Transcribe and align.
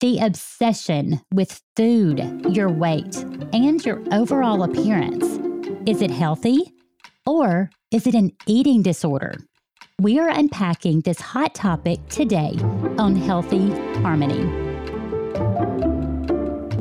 the 0.00 0.18
obsession 0.18 1.20
with 1.32 1.62
food, 1.76 2.44
your 2.50 2.68
weight, 2.68 3.16
and 3.52 3.84
your 3.84 4.02
overall 4.12 4.62
appearance. 4.62 5.24
Is 5.88 6.02
it 6.02 6.10
healthy 6.10 6.74
or 7.24 7.70
is 7.90 8.06
it 8.06 8.14
an 8.14 8.32
eating 8.46 8.82
disorder? 8.82 9.34
We 10.00 10.18
are 10.18 10.28
unpacking 10.28 11.00
this 11.00 11.20
hot 11.20 11.54
topic 11.54 12.06
today 12.08 12.56
on 12.98 13.16
Healthy 13.16 13.70
Harmony. 14.02 14.65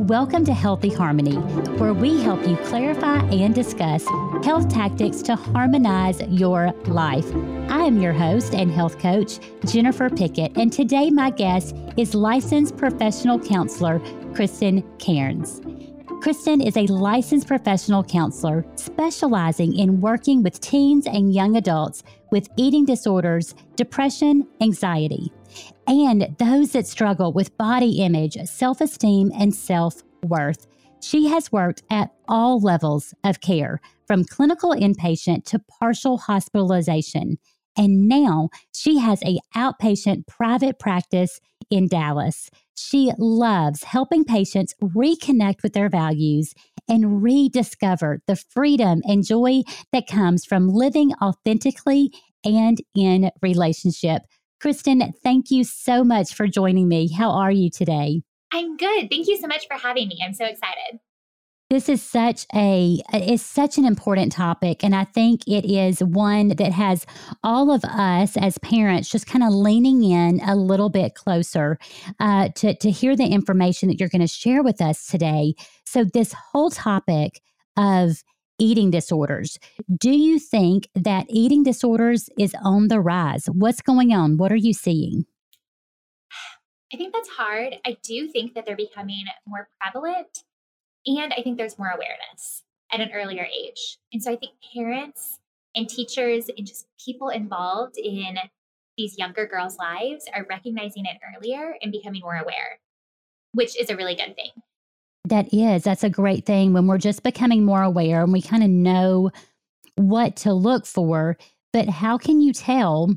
Welcome 0.05 0.45
to 0.45 0.53
Healthy 0.53 0.93
Harmony, 0.93 1.33
where 1.79 1.91
we 1.91 2.21
help 2.21 2.47
you 2.47 2.57
clarify 2.57 3.21
and 3.29 3.55
discuss 3.55 4.05
health 4.45 4.69
tactics 4.69 5.23
to 5.23 5.35
harmonize 5.35 6.21
your 6.29 6.71
life. 6.85 7.25
I 7.71 7.85
am 7.85 7.99
your 7.99 8.13
host 8.13 8.53
and 8.53 8.69
health 8.69 8.99
coach, 8.99 9.39
Jennifer 9.65 10.11
Pickett, 10.11 10.55
and 10.57 10.71
today 10.71 11.09
my 11.09 11.31
guest 11.31 11.75
is 11.97 12.13
licensed 12.13 12.77
professional 12.77 13.39
counselor, 13.39 13.99
Kristen 14.35 14.83
Cairns. 14.99 15.59
Kristen 16.21 16.61
is 16.61 16.77
a 16.77 16.85
licensed 16.85 17.47
professional 17.47 18.03
counselor 18.03 18.63
specializing 18.75 19.75
in 19.75 20.01
working 20.01 20.43
with 20.43 20.59
teens 20.59 21.07
and 21.07 21.33
young 21.33 21.57
adults 21.57 22.03
with 22.29 22.47
eating 22.57 22.85
disorders, 22.85 23.55
depression, 23.75 24.45
anxiety 24.61 25.31
and 25.87 26.35
those 26.39 26.71
that 26.71 26.87
struggle 26.87 27.33
with 27.33 27.57
body 27.57 28.01
image, 28.01 28.37
self 28.45 28.81
esteem, 28.81 29.31
and 29.37 29.53
self 29.53 30.03
worth. 30.23 30.67
She 31.01 31.27
has 31.27 31.51
worked 31.51 31.83
at 31.91 32.11
all 32.27 32.59
levels 32.59 33.13
of 33.23 33.41
care, 33.41 33.79
from 34.07 34.23
clinical 34.23 34.71
inpatient 34.71 35.45
to 35.45 35.59
partial 35.59 36.17
hospitalization. 36.17 37.37
And 37.77 38.07
now 38.07 38.49
she 38.73 38.99
has 38.99 39.21
a 39.23 39.39
outpatient 39.55 40.27
private 40.27 40.79
practice 40.79 41.39
in 41.69 41.87
Dallas. 41.87 42.49
She 42.75 43.11
loves 43.17 43.83
helping 43.83 44.23
patients 44.23 44.73
reconnect 44.81 45.61
with 45.61 45.73
their 45.73 45.89
values 45.89 46.53
and 46.87 47.21
rediscover 47.21 48.21
the 48.27 48.35
freedom 48.35 49.01
and 49.05 49.25
joy 49.25 49.63
that 49.91 50.07
comes 50.07 50.45
from 50.45 50.69
living 50.69 51.13
authentically 51.21 52.11
and 52.43 52.79
in 52.95 53.31
relationship. 53.41 54.23
Kristen, 54.65 55.13
thank 55.21 55.51
you 55.51 55.63
so 55.63 56.03
much 56.03 56.33
for 56.33 56.47
joining 56.47 56.87
me. 56.87 57.13
How 57.13 57.29
are 57.29 57.51
you 57.51 57.69
today? 57.69 58.23
I'm 58.51 58.77
good. 58.77 59.11
Thank 59.11 59.27
you 59.27 59.37
so 59.37 59.45
much 59.45 59.67
for 59.67 59.77
having 59.77 60.07
me. 60.07 60.17
I'm 60.25 60.33
so 60.33 60.43
excited. 60.43 60.99
This 61.69 61.87
is 61.87 62.01
such 62.01 62.47
a 62.55 62.99
is 63.13 63.43
such 63.43 63.77
an 63.77 63.85
important 63.85 64.31
topic 64.31 64.83
and 64.83 64.95
I 64.95 65.03
think 65.03 65.47
it 65.47 65.65
is 65.65 65.99
one 65.99 66.47
that 66.47 66.71
has 66.71 67.05
all 67.43 67.69
of 67.69 67.83
us 67.83 68.37
as 68.37 68.57
parents 68.57 69.07
just 69.07 69.27
kind 69.27 69.43
of 69.43 69.53
leaning 69.53 70.03
in 70.03 70.39
a 70.39 70.55
little 70.55 70.89
bit 70.89 71.13
closer 71.13 71.77
uh, 72.19 72.49
to 72.55 72.75
to 72.75 72.89
hear 72.89 73.15
the 73.15 73.27
information 73.27 73.87
that 73.89 73.99
you're 73.99 74.09
going 74.09 74.21
to 74.21 74.27
share 74.27 74.63
with 74.63 74.81
us 74.81 75.05
today. 75.05 75.53
So 75.85 76.05
this 76.05 76.33
whole 76.33 76.71
topic 76.71 77.39
of 77.77 78.23
eating 78.59 78.91
disorders. 78.91 79.57
Do 79.97 80.11
you 80.11 80.39
think 80.39 80.89
that 80.95 81.25
eating 81.29 81.63
disorders 81.63 82.29
is 82.37 82.55
on 82.63 82.87
the 82.87 82.99
rise? 82.99 83.45
What's 83.47 83.81
going 83.81 84.13
on? 84.13 84.37
What 84.37 84.51
are 84.51 84.57
you 84.57 84.73
seeing? 84.73 85.25
I 86.93 86.97
think 86.97 87.13
that's 87.13 87.29
hard. 87.29 87.75
I 87.85 87.97
do 88.03 88.27
think 88.27 88.53
that 88.53 88.65
they're 88.65 88.75
becoming 88.75 89.25
more 89.47 89.67
prevalent, 89.81 90.43
and 91.05 91.33
I 91.33 91.41
think 91.41 91.57
there's 91.57 91.77
more 91.77 91.89
awareness 91.89 92.63
at 92.91 93.01
an 93.01 93.09
earlier 93.13 93.45
age. 93.45 93.97
And 94.13 94.21
so 94.23 94.31
I 94.31 94.35
think 94.35 94.53
parents 94.73 95.39
and 95.75 95.89
teachers 95.89 96.49
and 96.55 96.65
just 96.65 96.87
people 97.03 97.29
involved 97.29 97.97
in 97.97 98.37
these 98.97 99.17
younger 99.17 99.45
girls' 99.45 99.77
lives 99.77 100.25
are 100.33 100.45
recognizing 100.49 101.05
it 101.05 101.17
earlier 101.35 101.75
and 101.81 101.91
becoming 101.91 102.21
more 102.21 102.37
aware, 102.37 102.79
which 103.51 103.77
is 103.79 103.89
a 103.89 103.95
really 103.97 104.15
good 104.15 104.35
thing. 104.35 104.51
That 105.25 105.53
is, 105.53 105.83
that's 105.83 106.03
a 106.03 106.09
great 106.09 106.45
thing 106.45 106.73
when 106.73 106.87
we're 106.87 106.97
just 106.97 107.23
becoming 107.23 107.65
more 107.65 107.81
aware 107.81 108.23
and 108.23 108.31
we 108.31 108.41
kind 108.41 108.63
of 108.63 108.69
know 108.69 109.31
what 109.95 110.35
to 110.37 110.53
look 110.53 110.85
for. 110.85 111.37
But 111.73 111.89
how 111.89 112.17
can 112.17 112.39
you 112.39 112.53
tell 112.53 113.13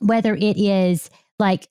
whether 0.00 0.34
it 0.34 0.56
is 0.56 1.10
like 1.38 1.68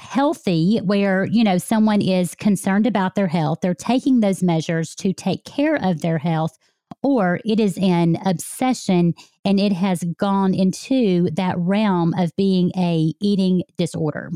healthy, 0.00 0.78
where, 0.78 1.24
you 1.24 1.44
know, 1.44 1.58
someone 1.58 2.00
is 2.00 2.34
concerned 2.34 2.86
about 2.86 3.14
their 3.14 3.26
health, 3.26 3.58
they're 3.60 3.74
taking 3.74 4.20
those 4.20 4.42
measures 4.42 4.94
to 4.96 5.12
take 5.12 5.44
care 5.44 5.76
of 5.76 6.00
their 6.00 6.18
health, 6.18 6.56
or 7.02 7.40
it 7.44 7.60
is 7.60 7.78
an 7.78 8.18
obsession 8.24 9.14
and 9.44 9.58
it 9.58 9.72
has 9.72 10.04
gone 10.18 10.54
into 10.54 11.30
that 11.32 11.56
realm 11.58 12.14
of 12.14 12.34
being 12.36 12.72
a 12.76 13.12
eating 13.20 13.62
disorder? 13.76 14.30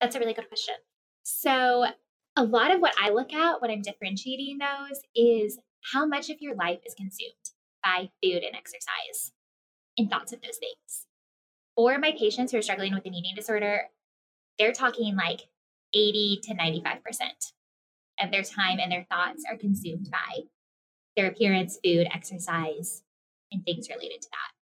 That's 0.00 0.16
a 0.16 0.18
really 0.18 0.34
good 0.34 0.48
question. 0.48 0.74
So, 1.22 1.86
a 2.36 2.44
lot 2.44 2.72
of 2.74 2.80
what 2.80 2.94
I 3.00 3.10
look 3.10 3.32
at 3.32 3.60
when 3.60 3.70
I'm 3.70 3.82
differentiating 3.82 4.58
those 4.58 5.00
is 5.14 5.58
how 5.92 6.06
much 6.06 6.30
of 6.30 6.40
your 6.40 6.54
life 6.54 6.80
is 6.86 6.94
consumed 6.94 7.32
by 7.82 8.10
food 8.22 8.42
and 8.42 8.54
exercise 8.54 9.32
and 9.98 10.10
thoughts 10.10 10.32
of 10.32 10.40
those 10.40 10.58
things. 10.58 11.06
For 11.76 11.98
my 11.98 12.12
patients 12.12 12.52
who 12.52 12.58
are 12.58 12.62
struggling 12.62 12.94
with 12.94 13.06
an 13.06 13.14
eating 13.14 13.34
disorder, 13.34 13.82
they're 14.58 14.72
talking 14.72 15.16
like 15.16 15.42
80 15.94 16.40
to 16.44 16.54
95% 16.54 17.00
of 18.22 18.30
their 18.30 18.42
time 18.42 18.78
and 18.80 18.92
their 18.92 19.06
thoughts 19.10 19.44
are 19.50 19.56
consumed 19.56 20.08
by 20.10 20.42
their 21.16 21.28
appearance, 21.28 21.78
food, 21.82 22.06
exercise, 22.12 23.02
and 23.50 23.64
things 23.64 23.88
related 23.88 24.20
to 24.20 24.28
that. 24.30 24.52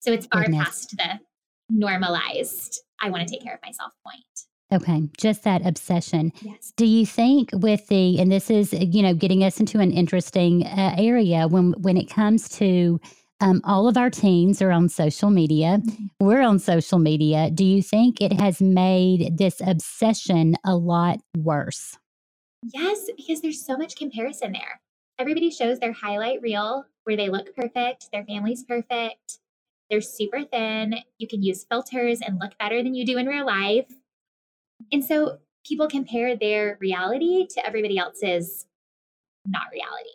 So 0.00 0.12
it's 0.12 0.26
far 0.26 0.42
Goodness. 0.42 0.64
past 0.64 0.96
the 0.96 1.20
normalized, 1.68 2.80
I 3.02 3.10
want 3.10 3.26
to 3.26 3.30
take 3.32 3.42
care 3.42 3.54
of 3.54 3.60
myself 3.62 3.92
point. 4.04 4.24
Okay, 4.72 5.08
just 5.16 5.44
that 5.44 5.64
obsession. 5.64 6.32
Yes. 6.42 6.72
Do 6.76 6.86
you 6.86 7.06
think 7.06 7.50
with 7.52 7.86
the 7.86 8.18
and 8.18 8.32
this 8.32 8.50
is 8.50 8.72
you 8.72 9.02
know 9.02 9.14
getting 9.14 9.44
us 9.44 9.60
into 9.60 9.78
an 9.78 9.92
interesting 9.92 10.64
uh, 10.64 10.94
area 10.98 11.46
when 11.46 11.72
when 11.78 11.96
it 11.96 12.10
comes 12.10 12.48
to 12.58 13.00
um, 13.40 13.60
all 13.64 13.86
of 13.86 13.96
our 13.96 14.10
teens 14.10 14.62
are 14.62 14.70
on 14.70 14.88
social 14.88 15.30
media. 15.30 15.78
Mm-hmm. 15.82 16.06
We're 16.20 16.40
on 16.40 16.58
social 16.58 16.98
media. 16.98 17.50
Do 17.50 17.64
you 17.64 17.82
think 17.82 18.20
it 18.20 18.32
has 18.40 18.60
made 18.60 19.36
this 19.36 19.60
obsession 19.64 20.56
a 20.64 20.74
lot 20.74 21.20
worse? 21.36 21.98
Yes, 22.62 23.10
because 23.16 23.42
there's 23.42 23.64
so 23.64 23.76
much 23.76 23.96
comparison 23.96 24.52
there. 24.52 24.80
Everybody 25.18 25.50
shows 25.50 25.78
their 25.78 25.92
highlight 25.92 26.42
reel 26.42 26.84
where 27.04 27.16
they 27.16 27.28
look 27.28 27.54
perfect, 27.54 28.08
their 28.12 28.24
family's 28.24 28.64
perfect, 28.64 29.38
they're 29.90 30.00
super 30.00 30.42
thin. 30.42 30.96
You 31.18 31.28
can 31.28 31.42
use 31.42 31.64
filters 31.70 32.20
and 32.20 32.38
look 32.40 32.58
better 32.58 32.82
than 32.82 32.94
you 32.94 33.06
do 33.06 33.18
in 33.18 33.26
real 33.26 33.46
life. 33.46 33.86
And 34.92 35.04
so 35.04 35.38
people 35.66 35.88
compare 35.88 36.36
their 36.36 36.78
reality 36.80 37.46
to 37.50 37.66
everybody 37.66 37.98
else's 37.98 38.66
not 39.46 39.62
reality. 39.72 40.10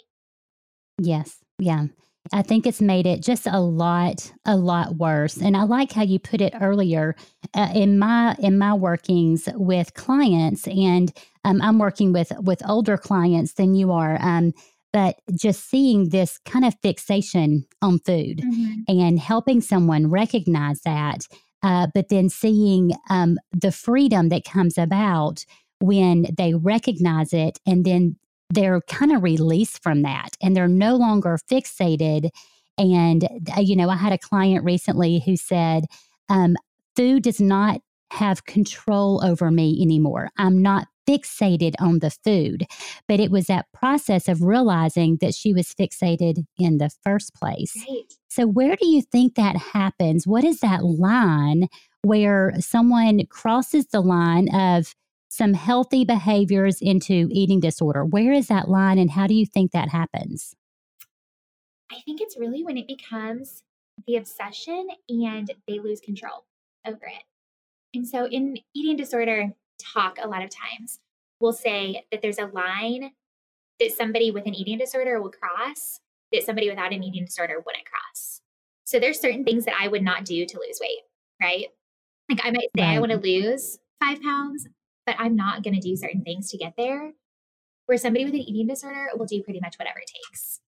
Yes. 1.00 1.38
Yeah. 1.60 1.88
I 2.34 2.42
think 2.44 2.66
it's 2.66 2.82
made 2.82 3.06
it 3.06 3.22
just 3.22 3.48
a 3.48 3.60
lot, 3.60 4.32
a 4.46 4.56
lot 4.56 4.96
worse. 4.96 5.38
And 5.38 5.58
I 5.58 5.64
like 5.64 5.92
how 5.92 6.04
you 6.04 6.20
put 6.20 6.40
it 6.40 6.54
earlier 6.62 7.16
uh, 7.54 7.70
in 7.74 8.00
my 8.00 8.36
in 8.40 8.58
my 8.58 8.74
workings 8.74 9.50
with 9.56 9.94
clients, 9.96 10.68
and 10.68 11.12
um, 11.44 11.62
I'm 11.62 11.80
working 11.80 12.14
with 12.14 12.32
with 12.40 12.62
older 12.70 12.98
clients 12.98 13.54
than 13.54 13.76
you 13.76 13.92
are. 13.92 14.18
Um, 14.22 14.54
but 14.94 15.20
just 15.34 15.70
seeing 15.70 16.10
this 16.10 16.38
kind 16.46 16.66
of 16.66 16.76
fixation 16.82 17.66
on 17.82 18.00
food 18.00 18.40
mm-hmm. 18.40 18.82
and 18.88 19.20
helping 19.20 19.62
someone 19.62 20.10
recognize 20.10 20.82
that 20.82 21.28
uh, 21.64 21.88
but 21.94 22.10
then 22.10 22.30
seeing 22.30 22.94
um, 23.10 23.38
the 23.52 23.72
freedom 23.72 24.30
that 24.30 24.46
comes 24.46 24.78
about 24.78 25.46
when 25.80 26.28
they 26.38 26.54
recognize 26.54 27.34
it 27.34 27.60
and 27.66 27.86
then 27.86 28.16
they're 28.50 28.82
kind 28.82 29.12
of 29.12 29.24
released 29.24 29.82
from 29.82 30.02
that 30.02 30.36
and 30.42 30.56
they're 30.56 30.68
no 30.68 30.96
longer 30.96 31.38
fixated. 31.50 32.30
And, 32.78 33.24
uh, 33.56 33.62
you 33.62 33.76
know, 33.76 33.90
I 33.90 33.96
had 33.96 34.14
a 34.14 34.18
client 34.18 34.66
recently 34.66 35.22
who 35.26 35.36
said, 35.38 35.86
um, 36.30 36.56
food 36.96 37.24
does 37.24 37.40
not 37.40 37.82
have 38.12 38.46
control 38.46 39.24
over 39.24 39.50
me 39.52 39.80
anymore. 39.82 40.30
I'm 40.38 40.62
not 40.62 40.88
fixated 41.12 41.74
on 41.80 42.00
the 42.00 42.10
food. 42.10 42.66
But 43.08 43.20
it 43.20 43.32
was 43.32 43.48
that 43.48 43.72
process 43.74 44.28
of 44.28 44.42
realizing 44.42 45.18
that 45.18 45.36
she 45.36 45.54
was 45.54 45.74
fixated 45.74 46.46
in 46.58 46.78
the 46.78 46.90
first 47.04 47.34
place. 47.34 47.76
Right. 47.90 48.14
So, 48.30 48.48
where 48.48 48.76
do 48.76 48.88
you 48.88 49.02
think 49.02 49.36
that 49.36 49.58
happens? 49.58 50.26
What 50.26 50.44
is 50.44 50.60
that 50.62 50.84
line 50.84 51.68
where 52.04 52.54
someone 52.60 53.26
crosses 53.28 53.88
the 53.88 54.02
line 54.02 54.54
of 54.54 54.96
some 55.30 55.54
healthy 55.54 56.04
behaviors 56.06 56.82
into 56.82 57.28
eating 57.32 57.60
disorder? 57.60 58.06
Where 58.06 58.32
is 58.32 58.48
that 58.48 58.70
line, 58.70 58.98
and 58.98 59.12
how 59.12 59.28
do 59.28 59.34
you 59.34 59.46
think 59.46 59.72
that 59.72 59.90
happens? 59.90 60.56
I 61.92 62.00
think 62.06 62.22
it's 62.22 62.38
really 62.38 62.64
when 62.64 62.78
it 62.78 62.88
becomes 62.88 63.64
the 64.08 64.16
obsession 64.16 64.88
and 65.10 65.54
they 65.68 65.80
lose 65.80 66.00
control 66.00 66.46
over 66.88 67.06
it. 67.06 67.24
And 67.94 68.08
so, 68.08 68.26
in 68.26 68.58
eating 68.74 68.96
disorder, 68.96 69.54
talk 69.82 70.18
a 70.22 70.28
lot 70.28 70.44
of 70.44 70.50
times 70.50 71.00
will 71.40 71.54
say 71.54 72.06
that 72.12 72.22
there's 72.22 72.40
a 72.40 72.46
line 72.48 73.12
that 73.80 73.92
somebody 73.92 74.32
with 74.32 74.46
an 74.46 74.54
eating 74.54 74.78
disorder 74.78 75.22
will 75.22 75.32
cross 75.32 76.00
that 76.32 76.44
somebody 76.44 76.70
without 76.70 76.94
an 76.94 77.04
eating 77.04 77.26
disorder 77.26 77.62
wouldn't 77.66 77.86
cross. 77.86 78.42
So 78.86 79.00
there's 79.00 79.20
certain 79.20 79.44
things 79.44 79.66
that 79.66 79.76
I 79.80 79.88
would 79.88 80.04
not 80.04 80.26
do 80.26 80.46
to 80.46 80.60
lose 80.60 80.80
weight, 80.82 81.02
right? 81.42 81.68
Like 82.30 82.42
I 82.44 82.52
might 82.52 82.70
say 82.76 82.84
right. 82.84 82.96
I 82.96 83.00
want 83.00 83.12
to 83.12 83.18
lose 83.18 83.80
five 84.00 84.22
pounds, 84.22 84.68
but 85.06 85.16
I'm 85.18 85.36
not 85.36 85.64
going 85.64 85.74
to 85.74 85.82
do 85.82 85.96
certain 85.96 86.24
things 86.24 86.50
to 86.52 86.58
get 86.58 86.74
there. 86.78 87.14
Where 87.88 87.98
somebody 87.98 88.24
with 88.24 88.36
an 88.36 88.42
eating 88.42 88.68
disorder 88.68 89.08
will 89.16 89.26
do 89.26 89.42
pretty 89.44 89.60
much 89.60 89.76
whatever 89.78 90.00
it 90.00 90.10
takes. 90.30 90.62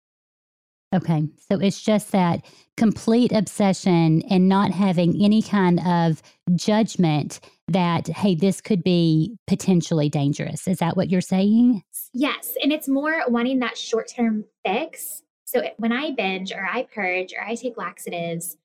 Okay. 0.95 1.23
So 1.51 1.59
it's 1.59 1.81
just 1.81 2.13
that 2.13 2.45
complete 2.77 3.33
obsession 3.33 4.23
and 4.31 4.49
not 4.49 4.71
having 4.73 5.23
any 5.23 5.43
kind 5.43 5.81
of 5.87 6.23
judgment 6.55 7.41
that, 7.69 8.09
hey, 8.09 8.35
this 8.35 8.61
could 8.61 8.83
be 8.83 9.37
potentially 9.47 10.09
dangerous. 10.09 10.69
Is 10.69 10.79
that 10.79 10.97
what 10.97 11.11
you're 11.11 11.21
saying? 11.21 11.83
Yes. 12.13 12.55
And 12.63 12.73
it's 12.73 12.89
more 12.89 13.23
wanting 13.29 13.61
that 13.61 13.79
short 13.79 14.09
term 14.09 14.45
fix. 14.67 15.23
So 15.45 15.63
when 15.77 15.93
I 15.93 16.13
binge 16.13 16.53
or 16.53 16.65
I 16.65 16.87
purge 16.95 17.33
or 17.33 17.43
I 17.43 17.55
take 17.55 17.77
laxatives 17.77 18.57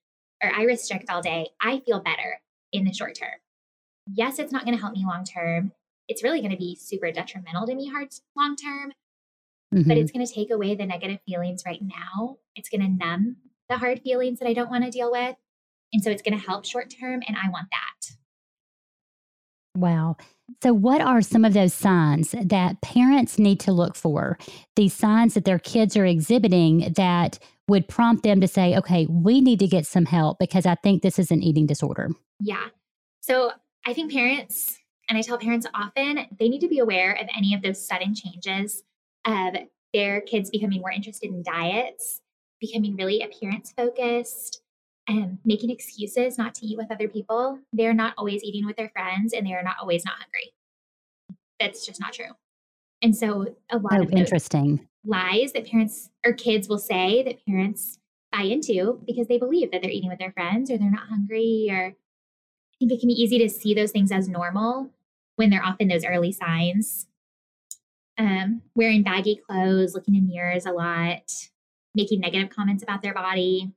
or 0.44 0.54
I 0.54 0.64
restrict 0.64 1.10
all 1.10 1.22
day, 1.22 1.48
I 1.62 1.80
feel 1.80 2.00
better 2.02 2.40
in 2.72 2.84
the 2.84 2.94
short 2.94 3.16
term. 3.16 3.30
Yes, 4.14 4.40
it's 4.40 4.52
not 4.52 4.66
going 4.66 4.76
to 4.76 4.82
help 4.82 4.94
me 4.94 5.06
long 5.06 5.24
term. 5.24 5.72
It's 6.08 6.24
really 6.24 6.40
going 6.40 6.52
to 6.52 6.58
be 6.58 6.76
super 6.76 7.12
detrimental 7.12 7.68
to 7.68 7.76
me 7.76 7.90
hard 7.90 8.10
long 8.36 8.56
term, 8.56 8.94
mm-hmm. 9.74 9.88
but 9.88 9.98
it's 9.98 10.12
going 10.12 10.26
to 10.26 10.32
take 10.32 10.52
away 10.52 10.76
the 10.76 10.86
negative 10.86 11.20
feelings 11.26 11.64
right 11.66 11.82
now. 11.82 12.38
It's 12.56 12.70
going 12.70 12.82
to 12.82 12.88
numb 12.88 13.38
the 13.70 13.78
hard 13.78 14.02
feelings 14.02 14.40
that 14.40 14.48
I 14.48 14.54
don't 14.54 14.70
want 14.70 14.86
to 14.86 14.92
deal 14.92 15.12
with. 15.12 15.36
And 15.94 16.04
so 16.04 16.10
it's 16.10 16.22
going 16.22 16.38
to 16.38 16.46
help 16.46 16.66
short 16.66 16.94
term, 17.00 17.22
and 17.28 17.38
I 17.38 17.50
want 17.50 17.68
that. 17.72 18.12
Wow. 19.78 20.18
So, 20.64 20.74
what 20.74 21.02
are 21.02 21.22
some 21.22 21.46
of 21.46 21.54
those 21.54 21.74
signs 21.74 22.32
that 22.32 22.82
parents 22.82 23.38
need 23.38 23.60
to 23.62 23.72
look 23.72 23.96
for? 23.96 24.38
These 24.76 24.94
signs 24.94 25.36
that 25.36 25.46
their 25.46 25.60
kids 25.60 25.96
are 25.96 26.06
exhibiting 26.06 26.94
that 26.96 27.40
would 27.68 27.88
prompt 27.88 28.24
them 28.24 28.42
to 28.42 28.48
say, 28.48 28.76
okay, 28.78 29.06
we 29.10 29.40
need 29.40 29.60
to 29.60 29.68
get 29.68 29.86
some 29.86 30.06
help 30.06 30.40
because 30.40 30.66
I 30.66 30.76
think 30.76 31.04
this 31.04 31.20
is 31.20 31.32
an 31.32 31.44
eating 31.44 31.68
disorder. 31.68 32.10
Yeah. 32.40 32.68
So, 33.22 33.52
I 33.86 33.94
think 33.94 34.12
parents, 34.12 34.78
and 35.10 35.18
I 35.18 35.22
tell 35.22 35.38
parents 35.38 35.68
often, 35.74 36.26
they 36.38 36.50
need 36.50 36.62
to 36.62 36.68
be 36.68 36.80
aware 36.80 37.14
of 37.14 37.28
any 37.38 37.54
of 37.54 37.62
those 37.62 37.86
sudden 37.86 38.14
changes 38.16 38.84
of 39.28 39.56
their 39.94 40.22
kids 40.22 40.50
becoming 40.50 40.82
more 40.82 40.92
interested 40.92 41.30
in 41.30 41.44
diets, 41.44 42.22
becoming 42.60 42.96
really 42.96 43.22
appearance 43.22 43.74
focused, 43.76 44.62
and 45.08 45.38
making 45.46 45.70
excuses 45.70 46.38
not 46.38 46.56
to 46.56 46.66
eat 46.66 46.78
with 46.78 46.92
other 46.92 47.08
people. 47.08 47.60
They're 47.72 47.94
not 47.94 48.14
always 48.18 48.44
eating 48.44 48.66
with 48.66 48.76
their 48.76 48.90
friends 48.90 49.34
and 49.34 49.46
they 49.46 49.54
are 49.54 49.64
not 49.64 49.78
always 49.82 50.04
not 50.04 50.16
hungry. 50.16 50.54
That's 51.60 51.86
just 51.86 52.00
not 52.00 52.14
true. 52.14 52.32
And 53.02 53.16
so 53.16 53.56
a 53.70 53.78
lot 53.78 54.00
oh, 54.00 54.04
of 54.04 54.12
interesting 54.12 54.88
lies 55.06 55.54
that 55.54 55.68
parents 55.68 56.10
or 56.26 56.34
kids 56.34 56.68
will 56.68 56.80
say 56.80 57.24
that 57.24 57.46
parents 57.46 58.00
buy 58.32 58.42
into 58.42 59.02
because 59.06 59.28
they 59.28 59.38
believe 59.38 59.72
that 59.72 59.82
they're 59.82 59.92
eating 59.92 60.10
with 60.10 60.20
their 60.20 60.34
friends 60.34 60.70
or 60.70 60.78
they're 60.78 60.92
not 60.92 61.08
hungry 61.08 61.68
or 61.70 61.94
I 61.94 62.76
think 62.80 62.92
it 62.92 63.00
can 63.00 63.08
be 63.08 63.22
easy 63.22 63.40
to 63.40 63.50
see 63.50 63.74
those 63.74 63.92
things 63.92 64.12
as 64.12 64.28
normal 64.28 64.92
when 65.36 65.50
they're 65.50 65.64
often 65.64 65.88
those 65.88 66.06
early 66.06 66.32
signs 66.32 67.07
um, 68.18 68.62
wearing 68.76 69.04
baggy 69.04 69.40
clothes, 69.48 69.94
looking 69.94 70.16
in 70.16 70.28
mirrors 70.28 70.66
a 70.66 70.72
lot, 70.72 71.32
making 71.96 72.20
negative 72.20 72.50
comments 72.50 72.84
about 72.84 73.02
their 73.02 73.14
body, 73.14 73.72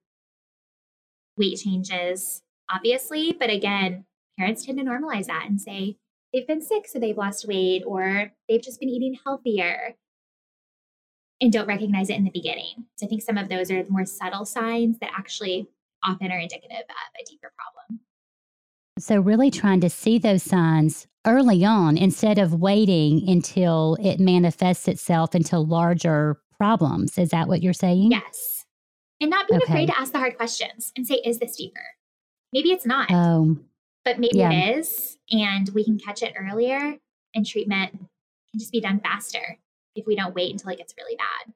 weight 1.37 1.59
changes, 1.59 2.43
obviously. 2.73 3.37
But 3.39 3.51
again, 3.51 4.05
parents 4.39 4.65
tend 4.65 4.79
to 4.79 4.85
normalize 4.85 5.27
that 5.27 5.47
and 5.47 5.61
say 5.61 5.97
they've 6.33 6.47
been 6.47 6.63
sick, 6.63 6.87
so 6.87 6.99
they've 6.99 7.17
lost 7.17 7.47
weight, 7.47 7.83
or 7.87 8.33
they've 8.49 8.63
just 8.63 8.81
been 8.81 8.89
eating 8.89 9.19
healthier 9.25 9.97
and 11.41 11.53
don't 11.53 11.69
recognize 11.69 12.11
it 12.11 12.17
in 12.17 12.25
the 12.25 12.31
beginning. 12.31 12.85
So 12.97 13.07
I 13.07 13.09
think 13.09 13.23
some 13.23 13.39
of 13.39 13.49
those 13.49 13.71
are 13.71 13.83
the 13.83 13.91
more 13.91 14.05
subtle 14.05 14.45
signs 14.45 14.99
that 15.01 15.11
actually 15.17 15.69
often 16.05 16.31
are 16.31 16.39
indicative 16.39 16.77
of 16.77 17.21
a 17.21 17.25
deeper 17.29 17.53
problem. 17.57 18.01
So, 19.01 19.21
really 19.21 19.51
trying 19.51 19.81
to 19.81 19.91
see 19.91 20.19
those 20.19 20.43
signs 20.43 21.07
early 21.27 21.65
on 21.65 21.97
instead 21.97 22.39
of 22.39 22.55
waiting 22.55 23.29
until 23.29 23.97
it 24.01 24.21
manifests 24.21 24.89
itself 24.89 25.35
into 25.35 25.59
larger 25.59 26.41
problems. 26.57 27.19
Is 27.19 27.31
that 27.31 27.49
what 27.49 27.63
you're 27.63 27.73
saying? 27.73 28.11
Yes. 28.13 28.65
And 29.21 29.31
not 29.31 29.49
being 29.49 29.61
okay. 29.63 29.73
afraid 29.73 29.87
to 29.87 29.99
ask 29.99 30.13
the 30.13 30.19
hard 30.19 30.37
questions 30.37 30.93
and 30.97 31.07
say, 31.07 31.17
is 31.25 31.39
this 31.39 31.57
deeper? 31.57 31.81
Maybe 32.53 32.71
it's 32.71 32.87
not, 32.87 33.11
um, 33.11 33.65
but 34.05 34.19
maybe 34.19 34.39
yeah. 34.39 34.51
it 34.51 34.79
is. 34.79 35.19
And 35.31 35.69
we 35.75 35.85
can 35.85 35.99
catch 35.99 36.23
it 36.23 36.35
earlier, 36.37 36.97
and 37.35 37.47
treatment 37.47 37.93
can 37.93 38.59
just 38.59 38.73
be 38.73 38.81
done 38.81 39.01
faster 39.01 39.59
if 39.95 40.07
we 40.07 40.17
don't 40.17 40.35
wait 40.35 40.51
until 40.51 40.71
it 40.71 40.79
gets 40.79 40.95
really 40.99 41.17
bad. 41.17 41.55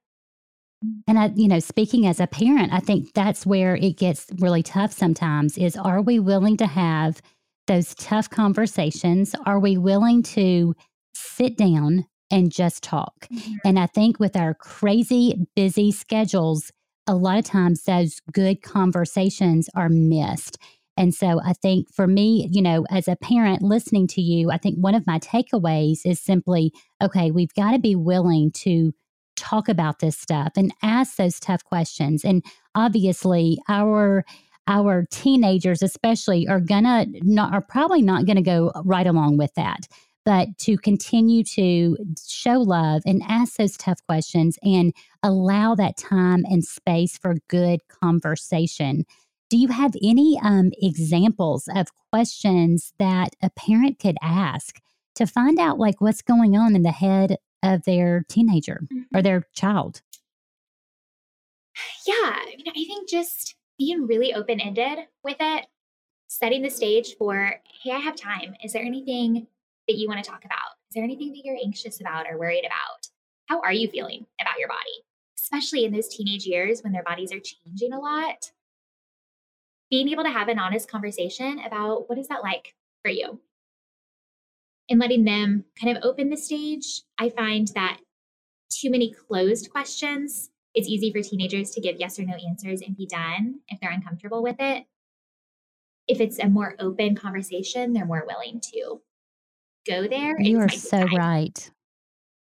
And 1.06 1.18
I, 1.18 1.32
you 1.34 1.48
know, 1.48 1.60
speaking 1.60 2.06
as 2.06 2.20
a 2.20 2.26
parent, 2.26 2.72
I 2.72 2.78
think 2.78 3.14
that's 3.14 3.46
where 3.46 3.74
it 3.76 3.96
gets 3.96 4.26
really 4.38 4.62
tough 4.62 4.92
sometimes 4.92 5.56
is 5.56 5.76
are 5.76 6.02
we 6.02 6.18
willing 6.18 6.56
to 6.58 6.66
have 6.66 7.22
those 7.66 7.94
tough 7.94 8.30
conversations? 8.30 9.34
Are 9.46 9.58
we 9.58 9.76
willing 9.76 10.22
to 10.22 10.74
sit 11.14 11.56
down 11.56 12.06
and 12.30 12.52
just 12.52 12.82
talk? 12.82 13.26
Mm-hmm. 13.32 13.54
And 13.64 13.78
I 13.78 13.86
think 13.86 14.18
with 14.18 14.36
our 14.36 14.54
crazy 14.54 15.46
busy 15.54 15.92
schedules, 15.92 16.70
a 17.06 17.14
lot 17.14 17.38
of 17.38 17.44
times 17.44 17.84
those 17.84 18.20
good 18.32 18.62
conversations 18.62 19.68
are 19.74 19.88
missed. 19.88 20.58
And 20.96 21.14
so 21.14 21.40
I 21.44 21.54
think 21.54 21.92
for 21.92 22.06
me, 22.06 22.48
you 22.50 22.62
know, 22.62 22.86
as 22.90 23.08
a 23.08 23.16
parent 23.16 23.62
listening 23.62 24.06
to 24.08 24.20
you, 24.20 24.50
I 24.50 24.58
think 24.58 24.76
one 24.78 24.94
of 24.94 25.06
my 25.06 25.18
takeaways 25.18 26.00
is 26.04 26.20
simply 26.20 26.72
okay, 27.02 27.30
we've 27.30 27.54
got 27.54 27.72
to 27.72 27.78
be 27.78 27.96
willing 27.96 28.52
to 28.52 28.92
talk 29.36 29.68
about 29.68 29.98
this 29.98 30.16
stuff 30.16 30.52
and 30.56 30.72
ask 30.82 31.16
those 31.16 31.40
tough 31.40 31.64
questions. 31.64 32.24
And 32.24 32.44
obviously, 32.74 33.58
our 33.68 34.24
our 34.66 35.06
teenagers 35.10 35.82
especially 35.82 36.48
are 36.48 36.60
gonna 36.60 37.06
not 37.22 37.52
are 37.52 37.60
probably 37.60 38.02
not 38.02 38.26
gonna 38.26 38.42
go 38.42 38.72
right 38.84 39.06
along 39.06 39.36
with 39.36 39.54
that. 39.54 39.86
But 40.24 40.56
to 40.60 40.78
continue 40.78 41.44
to 41.44 41.98
show 42.26 42.60
love 42.60 43.02
and 43.04 43.22
ask 43.28 43.56
those 43.56 43.76
tough 43.76 43.98
questions 44.06 44.58
and 44.62 44.94
allow 45.22 45.74
that 45.74 45.98
time 45.98 46.44
and 46.48 46.64
space 46.64 47.18
for 47.18 47.36
good 47.48 47.80
conversation. 47.88 49.04
Do 49.50 49.58
you 49.58 49.68
have 49.68 49.92
any 50.02 50.40
um, 50.42 50.72
examples 50.80 51.68
of 51.76 51.88
questions 52.10 52.94
that 52.98 53.36
a 53.42 53.50
parent 53.50 53.98
could 53.98 54.16
ask 54.22 54.80
to 55.16 55.26
find 55.26 55.58
out 55.58 55.78
like 55.78 56.00
what's 56.00 56.22
going 56.22 56.56
on 56.56 56.74
in 56.74 56.82
the 56.82 56.90
head 56.90 57.36
of 57.62 57.84
their 57.84 58.24
teenager 58.28 58.80
mm-hmm. 58.84 59.16
or 59.16 59.20
their 59.20 59.42
child? 59.52 60.00
Yeah 62.06 62.14
I, 62.14 62.54
mean, 62.56 62.68
I 62.68 62.72
think 62.72 63.08
just 63.08 63.56
being 63.78 64.06
really 64.06 64.34
open 64.34 64.60
ended 64.60 64.98
with 65.22 65.36
it, 65.40 65.66
setting 66.28 66.62
the 66.62 66.70
stage 66.70 67.16
for, 67.18 67.54
hey, 67.82 67.90
I 67.90 67.98
have 67.98 68.16
time. 68.16 68.54
Is 68.62 68.72
there 68.72 68.82
anything 68.82 69.46
that 69.88 69.96
you 69.96 70.08
want 70.08 70.22
to 70.22 70.30
talk 70.30 70.44
about? 70.44 70.78
Is 70.88 70.94
there 70.94 71.04
anything 71.04 71.32
that 71.32 71.44
you're 71.44 71.58
anxious 71.62 72.00
about 72.00 72.26
or 72.30 72.38
worried 72.38 72.64
about? 72.64 73.08
How 73.46 73.60
are 73.60 73.72
you 73.72 73.88
feeling 73.88 74.26
about 74.40 74.58
your 74.58 74.68
body? 74.68 75.04
Especially 75.38 75.84
in 75.84 75.92
those 75.92 76.08
teenage 76.08 76.46
years 76.46 76.82
when 76.82 76.92
their 76.92 77.02
bodies 77.02 77.32
are 77.32 77.40
changing 77.40 77.92
a 77.92 78.00
lot. 78.00 78.52
Being 79.90 80.08
able 80.08 80.24
to 80.24 80.30
have 80.30 80.48
an 80.48 80.58
honest 80.58 80.90
conversation 80.90 81.60
about 81.66 82.08
what 82.08 82.18
is 82.18 82.28
that 82.28 82.42
like 82.42 82.74
for 83.02 83.10
you? 83.10 83.40
And 84.88 84.98
letting 84.98 85.24
them 85.24 85.64
kind 85.80 85.96
of 85.96 86.02
open 86.04 86.30
the 86.30 86.36
stage. 86.36 87.02
I 87.18 87.28
find 87.28 87.68
that 87.68 87.98
too 88.70 88.90
many 88.90 89.12
closed 89.12 89.70
questions 89.70 90.50
it's 90.74 90.88
easy 90.88 91.12
for 91.12 91.22
teenagers 91.22 91.70
to 91.70 91.80
give 91.80 91.96
yes 91.98 92.18
or 92.18 92.24
no 92.24 92.34
answers 92.34 92.80
and 92.82 92.96
be 92.96 93.06
done 93.06 93.60
if 93.68 93.78
they're 93.80 93.92
uncomfortable 93.92 94.42
with 94.42 94.56
it. 94.58 94.84
If 96.06 96.20
it's 96.20 96.38
a 96.38 96.48
more 96.48 96.74
open 96.78 97.14
conversation, 97.16 97.92
they're 97.92 98.04
more 98.04 98.24
willing 98.26 98.60
to 98.60 99.00
go 99.86 100.06
there. 100.06 100.38
You 100.40 100.60
are 100.60 100.68
so 100.68 101.06
right. 101.16 101.70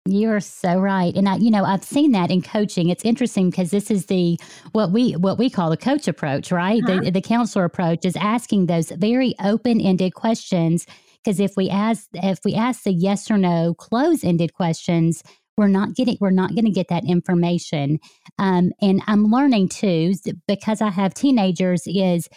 You 0.09 0.31
are 0.31 0.41
so 0.41 0.79
right. 0.79 1.15
And 1.15 1.29
I, 1.29 1.37
you 1.37 1.51
know, 1.51 1.65
I've 1.65 1.85
seen 1.85 2.13
that 2.13 2.31
in 2.31 2.41
coaching. 2.41 2.89
It's 2.89 3.05
interesting 3.05 3.51
because 3.51 3.71
this 3.71 3.91
is 3.91 4.07
the 4.07 4.39
what 4.73 4.93
we 4.93 5.13
what 5.13 5.39
we 5.39 5.51
call 5.51 5.71
the 5.71 5.77
coach 5.77 6.09
approach, 6.09 6.53
right? 6.53 6.83
Uh-huh. 6.83 7.01
The 7.03 7.11
the 7.11 7.21
counselor 7.21 7.65
approach 7.65 8.05
is 8.05 8.17
asking 8.17 8.67
those 8.67 8.91
very 8.91 9.35
open-ended 9.43 10.15
questions. 10.15 10.87
Because 11.25 11.41
if 11.41 11.57
we 11.57 11.69
ask 11.69 12.09
if 12.15 12.39
we 12.45 12.55
ask 12.55 12.85
the 12.85 12.93
yes 12.93 13.31
or 13.31 13.39
no 13.39 13.75
close-ended 13.75 14.55
questions, 14.55 15.25
we're 15.57 15.69
not 15.69 15.95
getting 15.95 16.17
we're 16.21 16.31
not 16.31 16.55
going 16.55 16.65
to 16.65 16.71
get 16.71 16.89
that 16.89 17.05
information. 17.05 17.99
Um, 18.39 18.73
and 18.81 19.03
i'm 19.07 19.25
learning 19.31 19.69
too 19.69 20.15
because 20.47 20.81
i 20.81 20.91
have 20.91 21.15
teenagers 21.15 21.83
is 21.87 22.29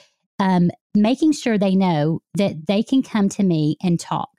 um, 0.42 0.72
making 0.96 1.34
sure 1.34 1.58
they 1.58 1.76
know 1.76 2.22
that 2.36 2.68
they 2.68 2.82
can 2.82 3.04
come 3.04 3.28
to 3.30 3.44
me 3.44 3.76
and 3.84 4.00
talk 4.00 4.30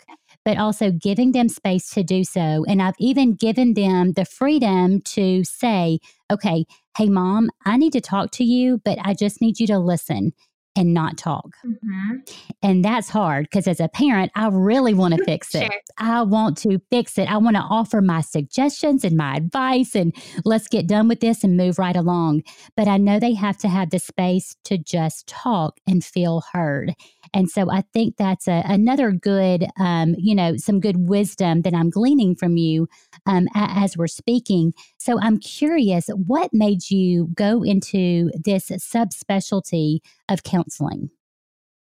but 0.44 0.56
also 0.56 0.90
giving 0.90 1.32
them 1.32 1.50
space 1.50 1.90
to 1.90 2.02
do 2.02 2.25
so. 2.25 2.64
And 2.66 2.80
i've 2.82 2.94
even 2.99 3.34
given 3.34 3.75
them 3.75 4.12
the 4.12 4.25
freedom 4.25 5.00
to 5.02 5.44
say 5.44 5.99
okay 6.30 6.64
hey 6.96 7.08
mom 7.08 7.50
i 7.66 7.76
need 7.76 7.92
to 7.92 8.00
talk 8.00 8.30
to 8.32 8.44
you 8.44 8.80
but 8.84 8.99
i 9.02 9.14
just 9.14 9.40
need 9.40 9.60
you 9.60 9.66
to 9.66 9.78
listen 9.78 10.32
and 10.76 10.94
not 10.94 11.18
talk. 11.18 11.56
Mm-hmm. 11.64 12.16
And 12.62 12.84
that's 12.84 13.08
hard 13.08 13.46
because 13.46 13.66
as 13.66 13.80
a 13.80 13.88
parent, 13.88 14.30
I 14.34 14.48
really 14.48 14.94
want 14.94 15.14
to 15.14 15.24
fix 15.26 15.54
it. 15.54 15.62
Sure. 15.62 15.80
I 15.98 16.22
want 16.22 16.56
to 16.58 16.80
fix 16.90 17.18
it. 17.18 17.30
I 17.30 17.38
want 17.38 17.56
to 17.56 17.62
offer 17.62 18.00
my 18.00 18.20
suggestions 18.20 19.04
and 19.04 19.16
my 19.16 19.36
advice 19.36 19.94
and 19.94 20.14
let's 20.44 20.68
get 20.68 20.86
done 20.86 21.08
with 21.08 21.20
this 21.20 21.42
and 21.42 21.56
move 21.56 21.78
right 21.78 21.96
along. 21.96 22.42
But 22.76 22.88
I 22.88 22.96
know 22.98 23.18
they 23.18 23.34
have 23.34 23.58
to 23.58 23.68
have 23.68 23.90
the 23.90 23.98
space 23.98 24.56
to 24.64 24.78
just 24.78 25.26
talk 25.26 25.78
and 25.86 26.04
feel 26.04 26.42
heard. 26.52 26.94
And 27.32 27.50
so 27.50 27.70
I 27.70 27.82
think 27.92 28.16
that's 28.16 28.49
a, 28.49 28.62
another 28.64 29.12
good, 29.12 29.66
um, 29.78 30.14
you 30.18 30.34
know, 30.34 30.56
some 30.56 30.80
good 30.80 31.08
wisdom 31.08 31.62
that 31.62 31.75
I'm 31.75 31.90
gleaning 31.90 32.34
from 32.34 32.56
you 32.56 32.88
um, 33.26 33.46
a, 33.54 33.70
as 33.70 33.96
we're 33.96 34.06
speaking. 34.06 34.72
So 34.99 35.20
I'm 35.20 35.38
curious, 35.38 36.08
what 36.08 36.50
made 36.52 36.90
you 36.90 37.28
go 37.34 37.62
into 37.62 38.30
this 38.34 38.70
subspecialty 38.70 40.00
of 40.28 40.42
counseling? 40.42 41.10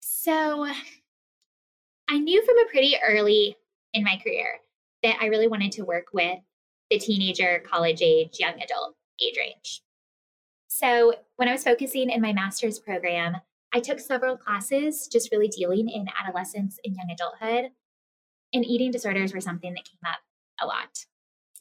So 0.00 0.66
I 2.08 2.18
knew 2.18 2.44
from 2.44 2.58
a 2.58 2.70
pretty 2.70 2.96
early 3.06 3.56
in 3.92 4.04
my 4.04 4.20
career 4.22 4.46
that 5.02 5.16
I 5.20 5.26
really 5.26 5.48
wanted 5.48 5.72
to 5.72 5.82
work 5.82 6.06
with 6.12 6.38
the 6.90 6.98
teenager, 6.98 7.62
college 7.66 8.00
age, 8.00 8.38
young 8.38 8.54
adult 8.62 8.94
age 9.20 9.36
range. 9.38 9.82
So 10.68 11.14
when 11.36 11.48
I 11.48 11.52
was 11.52 11.64
focusing 11.64 12.10
in 12.10 12.20
my 12.20 12.32
master's 12.32 12.78
program, 12.78 13.36
I 13.76 13.80
took 13.80 14.00
several 14.00 14.38
classes 14.38 15.06
just 15.06 15.30
really 15.30 15.48
dealing 15.48 15.90
in 15.90 16.06
adolescence 16.18 16.78
and 16.82 16.96
young 16.96 17.10
adulthood. 17.12 17.72
And 18.54 18.64
eating 18.64 18.90
disorders 18.90 19.34
were 19.34 19.40
something 19.42 19.74
that 19.74 19.84
came 19.84 20.10
up 20.10 20.20
a 20.62 20.66
lot. 20.66 21.04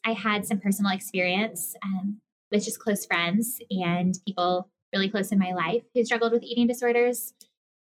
I 0.05 0.13
had 0.13 0.45
some 0.45 0.61
personal 0.61 0.93
experience 0.93 1.75
um, 1.83 2.21
with 2.53 2.63
just 2.63 2.79
close 2.79 3.05
friends 3.05 3.59
and 3.69 4.17
people 4.25 4.69
really 4.93 5.09
close 5.09 5.33
in 5.33 5.39
my 5.39 5.51
life 5.51 5.83
who 5.93 6.05
struggled 6.05 6.31
with 6.31 6.43
eating 6.43 6.67
disorders. 6.67 7.33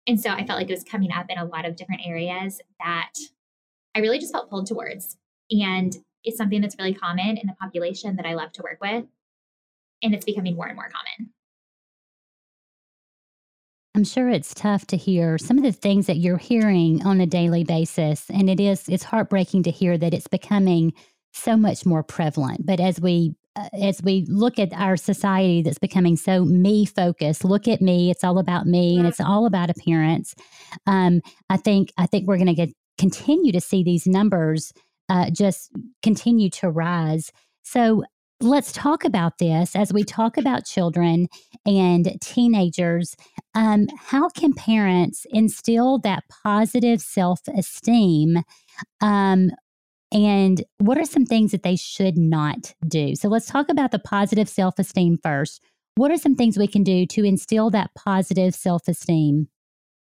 And 0.07 0.19
so 0.19 0.31
I 0.31 0.47
felt 0.47 0.57
like 0.57 0.67
it 0.67 0.73
was 0.73 0.83
coming 0.83 1.11
up 1.11 1.27
in 1.29 1.37
a 1.37 1.45
lot 1.45 1.65
of 1.65 1.75
different 1.75 2.01
areas 2.03 2.59
that 2.79 3.11
I 3.93 3.99
really 3.99 4.17
just 4.17 4.33
felt 4.33 4.49
pulled 4.49 4.65
towards. 4.65 5.15
And 5.51 5.95
it's 6.23 6.37
something 6.37 6.59
that's 6.59 6.75
really 6.79 6.95
common 6.95 7.37
in 7.37 7.45
the 7.45 7.55
population 7.61 8.15
that 8.15 8.25
I 8.25 8.33
love 8.33 8.51
to 8.53 8.63
work 8.63 8.79
with. 8.81 9.05
And 10.01 10.15
it's 10.15 10.25
becoming 10.25 10.55
more 10.55 10.65
and 10.65 10.75
more 10.75 10.89
common. 10.89 11.33
I'm 13.95 14.03
sure 14.03 14.29
it's 14.29 14.53
tough 14.53 14.88
to 14.88 14.97
hear 14.97 15.38
some 15.38 15.57
of 15.57 15.63
the 15.63 15.71
things 15.71 16.07
that 16.07 16.17
you're 16.17 16.38
hearing 16.38 17.05
on 17.05 17.21
a 17.21 17.27
daily 17.27 17.63
basis. 17.63 18.25
And 18.29 18.50
it 18.50 18.59
is, 18.59 18.89
it's 18.89 19.03
heartbreaking 19.03 19.63
to 19.63 19.71
hear 19.71 19.97
that 19.97 20.13
it's 20.13 20.27
becoming 20.27 20.93
so 21.31 21.55
much 21.55 21.85
more 21.85 22.03
prevalent. 22.03 22.65
But 22.65 22.79
as 22.79 23.00
we 23.00 23.35
uh, 23.55 23.69
as 23.83 24.01
we 24.01 24.25
look 24.29 24.57
at 24.57 24.73
our 24.73 24.97
society 24.97 25.62
that's 25.62 25.77
becoming 25.77 26.17
so 26.17 26.43
me 26.43 26.85
focused, 26.85 27.45
look 27.45 27.67
at 27.67 27.81
me, 27.81 28.09
it's 28.09 28.23
all 28.23 28.39
about 28.39 28.65
me 28.65 28.97
and 28.97 29.05
it's 29.05 29.19
all 29.19 29.45
about 29.45 29.69
appearance. 29.69 30.33
Um, 30.88 31.21
I 31.51 31.57
think 31.57 31.91
I 31.95 32.07
think 32.07 32.27
we're 32.27 32.39
going 32.39 32.55
to 32.55 32.73
continue 32.97 33.51
to 33.51 33.62
see 33.62 33.83
these 33.83 34.07
numbers 34.07 34.73
uh, 35.07 35.29
just 35.29 35.71
continue 36.01 36.50
to 36.50 36.69
rise. 36.69 37.31
So 37.63 38.03
let's 38.43 38.71
talk 38.71 39.05
about 39.05 39.38
this 39.38 39.75
as 39.75 39.93
we 39.93 40.03
talk 40.03 40.38
about 40.38 40.65
children 40.65 41.27
and 41.65 42.17
teenagers. 42.21 43.15
Um, 43.55 43.88
how 43.97 44.29
can 44.29 44.53
parents 44.53 45.25
instill 45.31 46.00
that 46.00 46.23
positive 46.43 47.01
self 47.01 47.39
esteem? 47.47 48.43
Um, 49.01 49.51
and 50.12 50.63
what 50.77 50.97
are 50.97 51.05
some 51.05 51.25
things 51.25 51.51
that 51.51 51.63
they 51.63 51.75
should 51.75 52.17
not 52.17 52.73
do? 52.88 53.15
So 53.15 53.29
let's 53.29 53.47
talk 53.47 53.69
about 53.69 53.91
the 53.91 54.00
positive 54.00 54.50
self 54.50 54.77
esteem 54.77 55.17
first. 55.23 55.62
What 55.95 56.12
are 56.12 56.17
some 56.17 56.35
things 56.35 56.57
we 56.57 56.67
can 56.67 56.83
do 56.83 57.05
to 57.07 57.23
instill 57.23 57.69
that 57.71 57.91
positive 57.95 58.53
self 58.53 58.88
esteem 58.88 59.47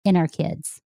in 0.05 0.17
our 0.17 0.29
kids? 0.29 0.81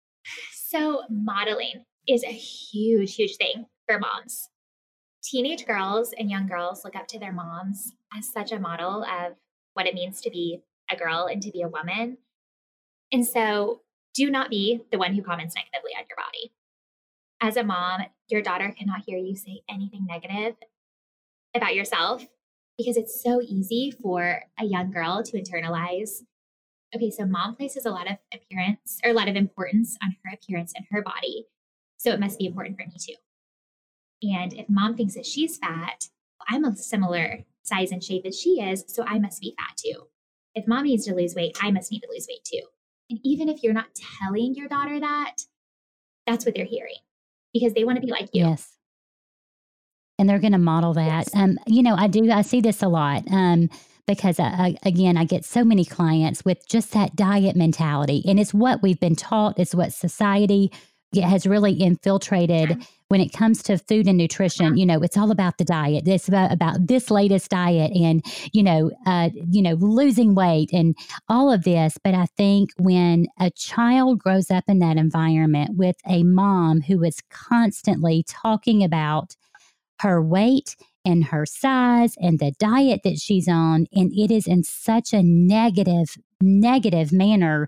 So, 0.54 1.02
modeling 1.10 1.84
is 2.08 2.24
a 2.24 2.28
huge, 2.28 3.16
huge 3.16 3.38
thing 3.38 3.66
for 3.88 3.98
moms. 3.98 4.50
Teenage 5.30 5.68
girls 5.68 6.12
and 6.18 6.28
young 6.28 6.48
girls 6.48 6.84
look 6.84 6.96
up 6.96 7.08
to 7.10 7.20
their 7.20 7.32
moms 7.32 7.94
as 8.18 8.32
such 8.32 8.52
a 8.52 8.60
model 8.60 9.04
of 9.04 9.34
what 9.74 9.86
it 9.86 9.94
means 9.94 10.22
to 10.22 10.32
be 10.32 10.62
a 10.90 10.96
girl 10.96 11.28
and 11.32 11.40
to 11.44 11.52
be 11.52 11.62
a 11.62 11.68
woman. 11.68 12.18
And 13.12 13.28
so 13.28 13.82
do 14.16 14.32
not 14.32 14.50
be 14.50 14.82
the 14.92 14.98
one 14.98 15.14
who 15.14 15.22
comments 15.22 15.54
negatively 15.54 15.92
on 15.96 16.06
your 16.10 16.18
body. 16.18 16.52
As 17.42 17.58
a 17.58 17.64
mom, 17.64 18.02
your 18.28 18.42
daughter 18.42 18.74
cannot 18.76 19.04
hear 19.06 19.20
you 19.20 19.36
say 19.36 19.62
anything 19.70 20.08
negative 20.08 20.56
about 21.54 21.76
yourself 21.76 22.26
because 22.76 22.98
it's 22.98 23.22
so 23.22 23.40
easy 23.40 23.92
for 24.02 24.42
a 24.60 24.66
young 24.66 24.90
girl 24.90 25.22
to 25.22 25.40
internalize 25.40 26.24
okay, 26.96 27.12
so 27.12 27.24
mom 27.24 27.56
places 27.56 27.86
a 27.86 27.92
lot 27.92 28.10
of 28.10 28.18
appearance 28.34 29.00
or 29.04 29.12
a 29.12 29.14
lot 29.14 29.28
of 29.28 29.36
importance 29.36 29.96
on 30.02 30.16
her 30.24 30.34
appearance 30.34 30.74
and 30.76 30.86
her 30.90 31.04
body. 31.04 31.46
So 31.98 32.12
it 32.12 32.20
must 32.20 32.40
be 32.40 32.48
important 32.48 32.78
for 32.78 32.86
me 32.88 32.96
too. 33.00 33.14
And 34.22 34.54
if 34.54 34.70
mom 34.70 34.96
thinks 34.96 35.16
that 35.16 35.26
she's 35.26 35.58
fat, 35.58 36.08
I'm 36.48 36.66
a 36.66 36.76
similar 36.76 37.46
size 37.64 37.92
and 37.92 38.04
shape 38.04 38.26
as 38.26 38.40
she 38.40 38.62
is, 38.62 38.84
so 38.88 39.04
I 39.06 39.20
must 39.20 39.42
be 39.42 39.56
fat 39.58 39.78
too. 39.78 40.08
If 40.56 40.68
mom 40.68 40.86
needs 40.86 41.06
to 41.06 41.14
lose 41.14 41.36
weight, 41.36 41.58
I 41.62 41.72
must 41.72 41.92
need 41.92 42.02
to 42.02 42.10
lose 42.12 42.28
weight 42.30 42.44
too. 42.44 42.68
And 43.10 43.20
even 43.24 43.50
if 43.50 43.64
you're 43.64 43.74
not 43.74 43.96
telling 44.22 44.56
your 44.56 44.68
daughter 44.68 45.00
that, 45.00 45.36
that's 46.28 46.46
what 46.46 46.56
they're 46.56 46.66
hearing 46.66 46.98
because 47.54 47.74
they 47.74 47.84
want 47.84 47.98
to 47.98 48.06
be 48.06 48.12
like 48.12 48.30
you. 48.34 48.46
Yes. 48.46 48.76
And 50.18 50.28
they're 50.28 50.40
going 50.40 50.52
to 50.52 50.58
model 50.58 50.94
that. 50.94 51.28
Yes. 51.28 51.36
Um, 51.36 51.58
you 51.66 51.82
know, 51.82 51.96
I 51.96 52.08
do, 52.08 52.30
I 52.30 52.42
see 52.42 52.62
this 52.62 52.84
a 52.84 52.88
lot. 52.88 53.24
Um, 53.32 53.70
because 54.06 54.40
I, 54.40 54.44
I, 54.44 54.76
again, 54.84 55.18
I 55.18 55.24
get 55.24 55.46
so 55.46 55.64
many 55.64 55.86
clients 55.86 56.44
with 56.44 56.68
just 56.68 56.92
that 56.94 57.16
diet 57.16 57.56
mentality, 57.56 58.24
and 58.28 58.40
it's 58.40 58.56
what 58.56 58.82
we've 58.82 59.00
been 59.00 59.16
taught. 59.16 59.60
It's 59.60 59.76
what 59.76 59.94
society 59.94 60.72
has 61.22 61.46
really 61.46 61.74
infiltrated 61.74 62.86
when 63.10 63.22
it 63.22 63.34
comes 63.34 63.64
to 63.64 63.78
food 63.78 64.08
and 64.08 64.18
nutrition, 64.18 64.78
you 64.78 64.86
know, 64.86 65.02
it's 65.02 65.18
all 65.18 65.32
about 65.32 65.58
the 65.58 65.66
diet. 65.66 66.08
It's 66.08 66.28
about, 66.28 66.52
about 66.52 66.88
this 66.88 67.10
latest 67.10 67.50
diet 67.50 67.92
and, 67.92 68.24
you 68.54 68.62
know, 68.62 68.92
uh, 69.06 69.32
you 69.50 69.64
know, 69.64 69.74
losing 69.74 70.36
weight 70.36 70.70
and 70.72 70.96
all 71.28 71.52
of 71.52 71.64
this. 71.64 71.98
But 72.04 72.14
I 72.14 72.28
think 72.38 72.70
when 72.78 73.26
a 73.40 73.50
child 73.50 74.20
grows 74.20 74.52
up 74.52 74.64
in 74.68 74.78
that 74.80 74.98
environment 74.98 75.76
with 75.76 75.96
a 76.08 76.24
mom 76.24 76.82
who 76.82 77.04
is 77.04 77.20
constantly 77.32 78.24
talking 78.28 78.84
about 78.84 79.36
her 80.02 80.24
weight 80.24 80.76
and 81.04 81.26
her 81.26 81.48
size 81.48 82.14
and 82.22 82.38
the 82.38 82.54
diet 82.60 83.02
that 83.04 83.18
she's 83.18 83.48
on, 83.48 83.88
and 83.92 84.12
it 84.14 84.30
is 84.30 84.46
in 84.46 84.64
such 84.64 85.14
a 85.14 85.24
negative, 85.24 86.16
negative 86.42 87.12
manner, 87.12 87.68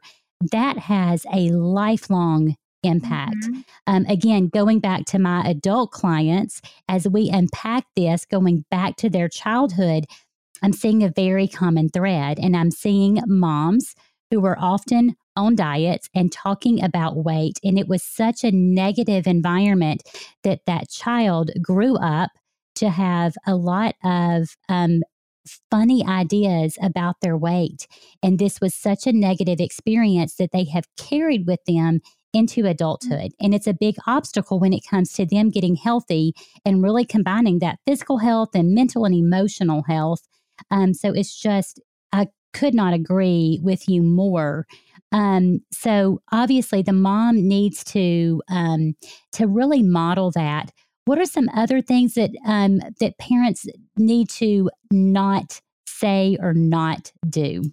that 0.52 0.78
has 0.78 1.26
a 1.34 1.50
lifelong 1.50 2.56
impact. 2.84 3.38
Mm-hmm. 3.44 3.62
Um, 3.88 4.06
again, 4.08 4.48
going 4.48 4.80
back 4.80 5.06
to 5.08 5.20
my 5.20 5.44
adult 5.48 5.92
clients, 5.92 6.62
as 6.88 7.08
we 7.08 7.30
unpack 7.30 7.86
this, 7.96 8.26
going 8.26 8.66
back 8.72 8.96
to 8.98 9.10
their 9.10 9.30
childhood, 9.30 10.06
I'm 10.64 10.74
seeing 10.74 11.04
a 11.04 11.10
very 11.10 11.48
common 11.48 11.90
thread, 11.90 12.40
and 12.40 12.56
I'm 12.56 12.72
seeing 12.72 13.20
moms 13.28 13.96
who 14.30 14.40
were 14.40 14.58
often 14.60 15.16
on 15.36 15.56
diets 15.56 16.10
and 16.14 16.32
talking 16.32 16.84
about 16.84 17.24
weight. 17.24 17.60
And 17.64 17.80
it 17.80 17.88
was 17.88 18.04
such 18.04 18.44
a 18.44 18.52
negative 18.52 19.28
environment 19.28 20.04
that 20.44 20.62
that 20.68 20.90
child 20.90 21.52
grew 21.62 21.98
up 21.98 22.32
to 22.76 22.90
have 22.90 23.34
a 23.46 23.56
lot 23.56 23.96
of 24.04 24.56
um, 24.70 25.02
funny 25.70 26.06
ideas 26.06 26.78
about 26.82 27.16
their 27.22 27.38
weight. 27.38 27.88
And 28.22 28.40
this 28.40 28.62
was 28.62 28.74
such 28.74 29.08
a 29.08 29.14
negative 29.14 29.60
experience 29.60 30.36
that 30.36 30.52
they 30.52 30.66
have 30.66 30.86
carried 30.98 31.48
with 31.48 31.60
them 31.66 32.00
into 32.34 32.66
adulthood. 32.66 33.32
And 33.40 33.54
it's 33.54 33.68
a 33.68 33.74
big 33.74 33.96
obstacle 34.08 34.60
when 34.60 34.74
it 34.74 34.84
comes 34.90 35.14
to 35.14 35.26
them 35.26 35.50
getting 35.50 35.76
healthy 35.76 36.34
and 36.66 36.84
really 36.84 37.06
combining 37.06 37.60
that 37.60 37.80
physical 37.86 38.20
health 38.20 38.50
and 38.54 38.74
mental 38.74 39.06
and 39.06 39.16
emotional 39.16 39.84
health. 39.88 40.28
Um, 40.70 40.94
so 40.94 41.14
it's 41.14 41.36
just, 41.36 41.82
I 42.12 42.28
could 42.54 42.74
not 42.74 42.94
agree 42.94 43.60
with 43.64 43.88
you 43.88 44.02
more. 44.02 44.66
Um, 45.12 45.60
so 45.72 46.22
obviously, 46.32 46.82
the 46.82 46.94
mom 46.94 47.48
needs 47.48 47.84
to 47.86 48.42
um, 48.50 48.94
to 49.34 49.48
really 49.48 49.84
model 49.84 50.32
that. 50.32 50.72
What 51.06 51.20
are 51.20 51.26
some 51.26 51.50
other 51.54 51.82
things 51.82 52.14
that 52.14 52.32
um, 52.46 52.80
that 53.00 53.18
parents 53.18 53.66
need 53.98 54.30
to 54.32 54.70
not 54.92 55.60
say 55.86 56.38
or 56.40 56.54
not 56.54 57.12
do? 57.30 57.64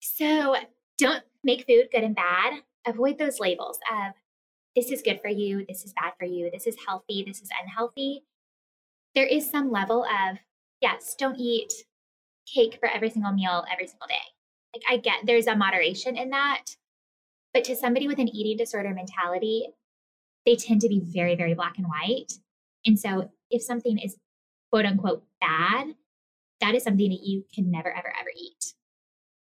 So 0.00 0.56
don't 0.98 1.22
make 1.44 1.66
food 1.66 1.88
good 1.92 2.04
and 2.04 2.16
bad 2.16 2.62
avoid 2.88 3.18
those 3.18 3.40
labels 3.40 3.78
of 3.90 4.14
this 4.76 4.90
is 4.90 5.02
good 5.02 5.20
for 5.20 5.28
you, 5.28 5.64
this 5.68 5.84
is 5.84 5.92
bad 5.92 6.12
for 6.18 6.24
you, 6.24 6.50
this 6.52 6.66
is 6.66 6.76
healthy, 6.86 7.24
this 7.26 7.40
is 7.40 7.48
unhealthy. 7.62 8.24
There 9.14 9.26
is 9.26 9.50
some 9.50 9.70
level 9.70 10.04
of, 10.04 10.38
yes, 10.80 11.14
don't 11.18 11.38
eat 11.38 11.72
cake 12.52 12.78
for 12.80 12.88
every 12.88 13.10
single 13.10 13.32
meal 13.32 13.64
every 13.72 13.86
single 13.86 14.06
day. 14.06 14.14
Like 14.74 14.82
I 14.88 14.96
get 14.98 15.26
there's 15.26 15.46
a 15.46 15.56
moderation 15.56 16.16
in 16.16 16.30
that. 16.30 16.64
But 17.54 17.64
to 17.64 17.76
somebody 17.76 18.06
with 18.06 18.18
an 18.18 18.28
eating 18.28 18.56
disorder 18.56 18.94
mentality, 18.94 19.68
they 20.44 20.56
tend 20.56 20.80
to 20.82 20.88
be 20.88 21.00
very, 21.02 21.34
very 21.34 21.54
black 21.54 21.78
and 21.78 21.86
white. 21.86 22.32
And 22.86 22.98
so 22.98 23.30
if 23.50 23.62
something 23.62 23.98
is 23.98 24.16
quote 24.70 24.84
unquote 24.84 25.24
bad, 25.40 25.94
that 26.60 26.74
is 26.74 26.84
something 26.84 27.10
that 27.10 27.22
you 27.22 27.44
can 27.54 27.70
never, 27.70 27.90
ever, 27.90 28.12
ever 28.20 28.30
eat. 28.36 28.74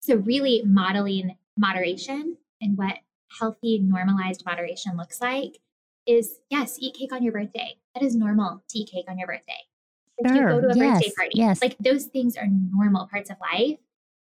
So 0.00 0.16
really 0.16 0.62
modeling 0.64 1.36
moderation 1.56 2.36
and 2.60 2.76
what 2.76 2.98
healthy, 3.38 3.78
normalized 3.78 4.44
moderation 4.44 4.96
looks 4.96 5.20
like 5.20 5.58
is 6.06 6.40
yes, 6.50 6.76
eat 6.80 6.94
cake 6.94 7.12
on 7.12 7.22
your 7.22 7.32
birthday. 7.32 7.76
That 7.94 8.02
is 8.02 8.16
normal 8.16 8.62
to 8.68 8.78
eat 8.78 8.90
cake 8.90 9.06
on 9.08 9.18
your 9.18 9.28
birthday. 9.28 9.52
If 10.18 10.30
sure. 10.30 10.36
you 10.36 10.60
go 10.60 10.60
to 10.60 10.68
a 10.68 10.76
yes. 10.76 10.94
birthday 10.94 11.12
party, 11.16 11.32
yes. 11.34 11.62
like 11.62 11.76
those 11.78 12.06
things 12.06 12.36
are 12.36 12.46
normal 12.46 13.08
parts 13.08 13.30
of 13.30 13.36
life 13.40 13.78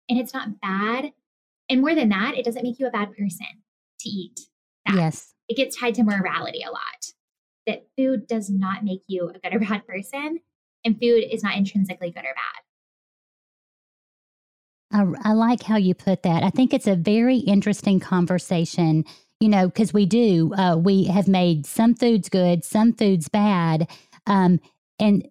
and 0.08 0.18
it's 0.18 0.34
not 0.34 0.60
bad. 0.60 1.12
And 1.68 1.80
more 1.80 1.94
than 1.94 2.08
that, 2.10 2.36
it 2.36 2.44
doesn't 2.44 2.62
make 2.62 2.78
you 2.78 2.86
a 2.86 2.90
bad 2.90 3.16
person 3.16 3.46
to 4.00 4.08
eat 4.08 4.40
that. 4.86 4.96
Yes. 4.96 5.34
It 5.48 5.56
gets 5.56 5.76
tied 5.76 5.94
to 5.96 6.02
morality 6.02 6.62
a 6.62 6.70
lot. 6.70 7.12
That 7.66 7.86
food 7.96 8.26
does 8.26 8.50
not 8.50 8.84
make 8.84 9.02
you 9.06 9.28
a 9.28 9.38
good 9.38 9.54
or 9.54 9.60
bad 9.60 9.86
person, 9.86 10.40
and 10.84 10.98
food 10.98 11.24
is 11.30 11.42
not 11.42 11.56
intrinsically 11.56 12.10
good 12.10 12.24
or 12.24 12.34
bad. 12.34 12.62
I, 14.92 15.30
I 15.30 15.32
like 15.32 15.62
how 15.62 15.76
you 15.76 15.94
put 15.94 16.22
that. 16.22 16.42
I 16.42 16.50
think 16.50 16.72
it's 16.72 16.86
a 16.86 16.96
very 16.96 17.38
interesting 17.38 18.00
conversation 18.00 19.04
you 19.42 19.48
know, 19.48 19.66
because 19.66 19.92
we 19.92 20.06
do, 20.06 20.54
uh, 20.54 20.76
we 20.76 21.02
have 21.06 21.26
made 21.26 21.66
some 21.66 21.96
foods 21.96 22.28
good, 22.28 22.64
some 22.64 22.92
foods 22.92 23.28
bad. 23.28 23.90
Um, 24.28 24.60
and 25.00 25.26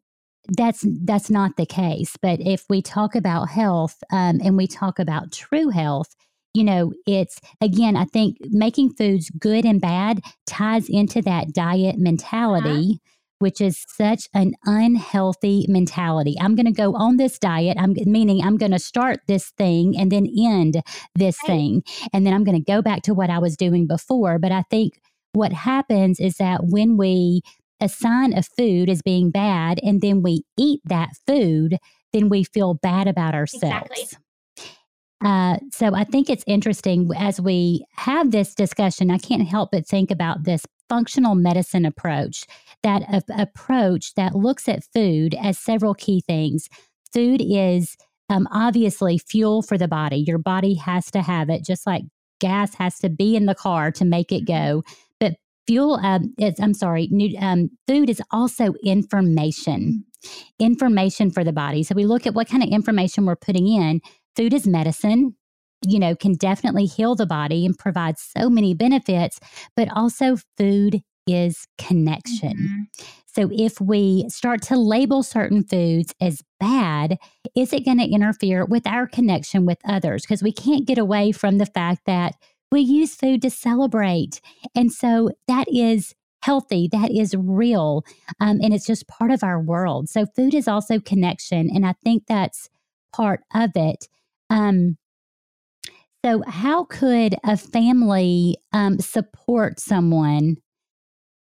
that's 0.49 0.85
that's 1.03 1.29
not 1.29 1.55
the 1.55 1.65
case. 1.65 2.17
But 2.21 2.41
if 2.41 2.65
we 2.69 2.81
talk 2.81 3.15
about 3.15 3.47
health 3.47 4.03
um, 4.11 4.41
and 4.43 4.57
we 4.57 4.67
talk 4.67 4.99
about 4.99 5.31
true 5.31 5.69
health, 5.69 6.13
you 6.53 6.65
know, 6.65 6.91
it's 7.07 7.39
again, 7.61 7.95
I 7.95 8.03
think 8.03 8.35
making 8.49 8.95
foods 8.95 9.29
good 9.29 9.63
and 9.63 9.79
bad 9.79 10.19
ties 10.45 10.89
into 10.89 11.21
that 11.21 11.53
diet 11.53 11.95
uh-huh. 11.95 12.03
mentality. 12.03 12.99
Uh-huh 12.99 13.07
which 13.41 13.59
is 13.59 13.85
such 13.89 14.27
an 14.33 14.53
unhealthy 14.65 15.65
mentality. 15.67 16.35
I'm 16.39 16.55
going 16.55 16.65
to 16.65 16.71
go 16.71 16.95
on 16.95 17.17
this 17.17 17.39
diet. 17.39 17.77
I'm 17.79 17.95
meaning 18.05 18.41
I'm 18.41 18.57
going 18.57 18.71
to 18.71 18.79
start 18.79 19.21
this 19.27 19.49
thing 19.57 19.97
and 19.97 20.11
then 20.11 20.27
end 20.39 20.81
this 21.15 21.37
right. 21.43 21.47
thing. 21.47 21.83
And 22.13 22.25
then 22.25 22.33
I'm 22.33 22.43
going 22.43 22.57
to 22.57 22.71
go 22.71 22.81
back 22.81 23.01
to 23.03 23.13
what 23.13 23.29
I 23.29 23.39
was 23.39 23.57
doing 23.57 23.87
before. 23.87 24.39
But 24.39 24.51
I 24.51 24.63
think 24.69 24.99
what 25.33 25.53
happens 25.53 26.19
is 26.19 26.35
that 26.35 26.61
when 26.65 26.97
we 26.97 27.41
assign 27.79 28.33
a 28.33 28.43
food 28.43 28.89
as 28.89 29.01
being 29.01 29.31
bad 29.31 29.79
and 29.81 30.01
then 30.01 30.21
we 30.21 30.43
eat 30.57 30.81
that 30.85 31.09
food, 31.25 31.77
then 32.13 32.29
we 32.29 32.43
feel 32.43 32.75
bad 32.75 33.07
about 33.07 33.33
ourselves. 33.33 33.87
Exactly. 33.89 34.17
Uh, 35.23 35.57
so 35.71 35.93
I 35.93 36.03
think 36.03 36.29
it's 36.29 36.43
interesting 36.47 37.09
as 37.15 37.39
we 37.39 37.85
have 37.95 38.31
this 38.31 38.55
discussion. 38.55 39.11
I 39.11 39.19
can't 39.19 39.47
help 39.47 39.69
but 39.71 39.87
think 39.87 40.09
about 40.09 40.43
this 40.43 40.65
functional 40.91 41.35
medicine 41.35 41.85
approach, 41.85 42.43
that 42.83 43.01
uh, 43.09 43.21
approach 43.37 44.13
that 44.15 44.35
looks 44.35 44.67
at 44.67 44.83
food 44.93 45.33
as 45.41 45.57
several 45.57 45.93
key 45.93 46.19
things. 46.27 46.67
Food 47.13 47.41
is 47.41 47.95
um, 48.27 48.45
obviously 48.51 49.17
fuel 49.17 49.61
for 49.61 49.77
the 49.77 49.87
body. 49.87 50.17
Your 50.27 50.37
body 50.37 50.73
has 50.73 51.09
to 51.11 51.21
have 51.21 51.49
it, 51.49 51.63
just 51.63 51.87
like 51.87 52.03
gas 52.41 52.73
has 52.75 52.99
to 52.99 53.09
be 53.09 53.37
in 53.37 53.45
the 53.45 53.55
car 53.55 53.89
to 53.91 54.03
make 54.03 54.33
it 54.33 54.45
go. 54.45 54.83
But 55.17 55.35
fuel, 55.65 55.97
um, 56.03 56.33
is, 56.37 56.55
I'm 56.59 56.73
sorry, 56.73 57.07
new, 57.09 57.37
um, 57.39 57.69
food 57.87 58.09
is 58.09 58.21
also 58.31 58.73
information, 58.83 60.03
information 60.59 61.31
for 61.31 61.45
the 61.45 61.53
body. 61.53 61.83
So 61.83 61.95
we 61.95 62.05
look 62.05 62.27
at 62.27 62.33
what 62.33 62.49
kind 62.49 62.63
of 62.63 62.69
information 62.69 63.25
we're 63.25 63.37
putting 63.37 63.69
in 63.69 64.01
food 64.35 64.53
is 64.53 64.67
medicine 64.67 65.35
you 65.85 65.99
know 65.99 66.15
can 66.15 66.33
definitely 66.33 66.85
heal 66.85 67.15
the 67.15 67.25
body 67.25 67.65
and 67.65 67.77
provide 67.77 68.17
so 68.17 68.49
many 68.49 68.73
benefits 68.73 69.39
but 69.75 69.89
also 69.95 70.37
food 70.57 71.01
is 71.27 71.67
connection. 71.77 72.57
Mm-hmm. 72.57 73.05
so 73.27 73.49
if 73.53 73.79
we 73.79 74.25
start 74.27 74.61
to 74.63 74.75
label 74.75 75.21
certain 75.21 75.63
foods 75.63 76.13
as 76.19 76.41
bad 76.59 77.17
is 77.55 77.73
it 77.73 77.85
going 77.85 77.99
to 77.99 78.09
interfere 78.09 78.65
with 78.65 78.87
our 78.87 79.07
connection 79.07 79.65
with 79.65 79.77
others? 79.85 80.23
Because 80.23 80.41
we 80.41 80.51
can't 80.51 80.87
get 80.87 80.97
away 80.97 81.31
from 81.31 81.57
the 81.57 81.65
fact 81.65 82.01
that 82.05 82.35
we 82.71 82.81
use 82.81 83.15
food 83.15 83.41
to 83.43 83.49
celebrate 83.49 84.41
and 84.75 84.91
so 84.91 85.31
that 85.47 85.67
is 85.71 86.15
healthy 86.43 86.89
that 86.91 87.11
is 87.11 87.35
real 87.37 88.03
um, 88.39 88.59
and 88.63 88.73
it's 88.73 88.87
just 88.87 89.07
part 89.07 89.29
of 89.31 89.43
our 89.43 89.61
world. 89.61 90.09
So 90.09 90.25
food 90.25 90.55
is 90.55 90.67
also 90.67 90.99
connection 90.99 91.69
and 91.73 91.85
i 91.85 91.93
think 92.03 92.23
that's 92.27 92.69
part 93.11 93.41
of 93.53 93.71
it. 93.75 94.07
Um, 94.49 94.97
so, 96.23 96.43
how 96.47 96.83
could 96.83 97.35
a 97.43 97.57
family 97.57 98.57
um, 98.73 98.99
support 98.99 99.79
someone? 99.79 100.57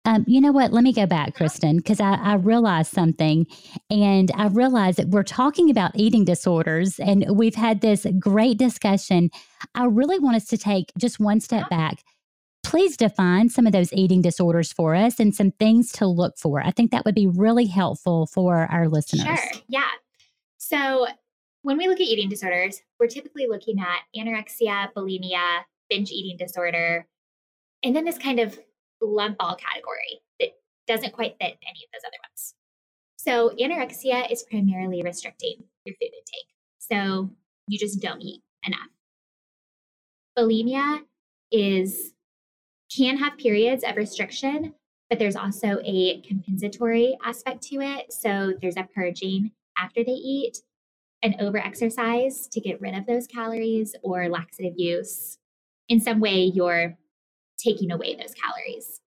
Um, 0.04 0.24
you 0.26 0.40
know 0.40 0.52
what? 0.52 0.72
Let 0.72 0.82
me 0.82 0.92
go 0.92 1.06
back, 1.06 1.34
Kristen, 1.34 1.76
because 1.76 2.00
I, 2.00 2.14
I, 2.14 2.34
realized 2.34 2.92
something. 2.92 3.46
And 3.88 4.32
I 4.34 4.48
realized 4.48 4.98
that 4.98 5.08
we're 5.08 5.22
talking 5.22 5.70
about 5.70 5.92
eating 5.94 6.24
disorders 6.24 6.98
and 6.98 7.24
we've 7.30 7.54
had 7.54 7.80
this 7.80 8.04
great 8.18 8.58
discussion. 8.58 9.30
I 9.76 9.84
really 9.84 10.18
want 10.18 10.36
us 10.36 10.46
to 10.46 10.58
take 10.58 10.92
just 10.98 11.20
one 11.20 11.40
step 11.40 11.68
back. 11.70 12.02
Please 12.64 12.96
define 12.96 13.48
some 13.48 13.64
of 13.64 13.72
those 13.72 13.92
eating 13.92 14.22
disorders 14.22 14.72
for 14.72 14.96
us 14.96 15.20
and 15.20 15.34
some 15.34 15.52
things 15.52 15.92
to 15.92 16.06
look 16.06 16.36
for. 16.36 16.60
I 16.60 16.72
think 16.72 16.90
that 16.90 17.04
would 17.04 17.14
be 17.14 17.28
really 17.28 17.66
helpful 17.66 18.26
for 18.26 18.66
our 18.72 18.88
listeners. 18.88 19.38
Sure. 19.38 19.60
Yeah. 19.68 19.88
So, 20.58 21.06
when 21.62 21.78
we 21.78 21.88
look 21.88 22.00
at 22.00 22.06
eating 22.06 22.28
disorders, 22.28 22.82
we're 22.98 23.06
typically 23.06 23.46
looking 23.48 23.78
at 23.80 24.00
anorexia, 24.16 24.92
bulimia, 24.94 25.62
binge 25.88 26.10
eating 26.10 26.36
disorder, 26.36 27.06
and 27.82 27.94
then 27.94 28.04
this 28.04 28.18
kind 28.18 28.40
of 28.40 28.58
lump 29.00 29.36
all 29.40 29.56
category 29.56 30.20
that 30.40 30.50
doesn't 30.86 31.12
quite 31.12 31.36
fit 31.40 31.56
any 31.62 31.84
of 31.84 31.90
those 31.92 32.02
other 32.06 32.16
ones. 32.28 32.54
So, 33.16 33.50
anorexia 33.50 34.30
is 34.30 34.42
primarily 34.42 35.02
restricting 35.02 35.64
your 35.84 35.94
food 35.94 36.06
intake. 36.06 36.48
So, 36.78 37.30
you 37.68 37.78
just 37.78 38.00
don't 38.00 38.20
eat 38.20 38.42
enough. 38.66 38.88
Bulimia 40.36 41.02
is 41.52 42.12
can 42.94 43.16
have 43.16 43.38
periods 43.38 43.84
of 43.84 43.96
restriction, 43.96 44.74
but 45.08 45.18
there's 45.18 45.36
also 45.36 45.78
a 45.84 46.20
compensatory 46.22 47.16
aspect 47.24 47.62
to 47.64 47.76
it. 47.76 48.12
So, 48.12 48.54
there's 48.60 48.76
a 48.76 48.88
purging 48.94 49.52
after 49.78 50.02
they 50.02 50.12
eat 50.12 50.58
an 51.22 51.34
overexercise 51.40 52.50
to 52.50 52.60
get 52.60 52.80
rid 52.80 52.96
of 52.96 53.06
those 53.06 53.26
calories 53.26 53.94
or 54.02 54.28
laxative 54.28 54.74
use. 54.76 55.38
In 55.88 56.00
some 56.00 56.20
way, 56.20 56.44
you're 56.44 56.96
taking 57.58 57.90
away 57.90 58.14
those 58.14 58.34
calories. 58.34 59.00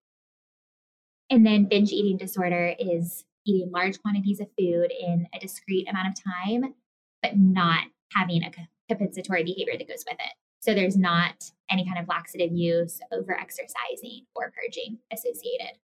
And 1.30 1.46
then 1.46 1.66
binge 1.66 1.92
eating 1.92 2.18
disorder 2.18 2.76
is 2.80 3.26
eating 3.46 3.72
large 3.72 4.02
quantities 4.02 4.40
of 4.40 4.48
food 4.58 4.92
in 4.98 5.28
a 5.34 5.40
discrete 5.40 5.90
amount 5.90 6.08
of 6.10 6.24
time, 6.24 6.74
but 7.22 7.38
not 7.38 7.86
having 8.14 8.44
a 8.44 8.52
compensatory 8.88 9.44
behavior 9.44 9.78
that 9.78 9.88
goes 9.88 10.04
with 10.10 10.20
it. 10.20 10.34
So 10.60 10.74
there's 10.74 10.98
not 10.98 11.52
any 11.70 11.86
kind 11.86 12.00
of 12.00 12.08
laxative 12.08 12.52
use, 12.52 13.00
over 13.12 13.38
exercising, 13.38 14.26
or 14.36 14.52
purging 14.52 15.00
associated. 15.12 15.78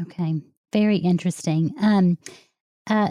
Okay, 0.00 0.42
very 0.72 0.96
interesting. 0.96 1.74
Um, 1.80 2.18
uh, 2.88 3.10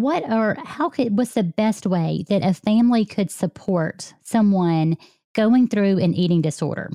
what 0.00 0.24
are 0.24 0.56
how 0.64 0.88
could 0.88 1.16
what's 1.16 1.34
the 1.34 1.42
best 1.42 1.86
way 1.86 2.24
that 2.28 2.44
a 2.44 2.54
family 2.54 3.04
could 3.04 3.30
support 3.30 4.14
someone 4.22 4.96
going 5.34 5.68
through 5.68 5.98
an 5.98 6.14
eating 6.14 6.42
disorder? 6.42 6.90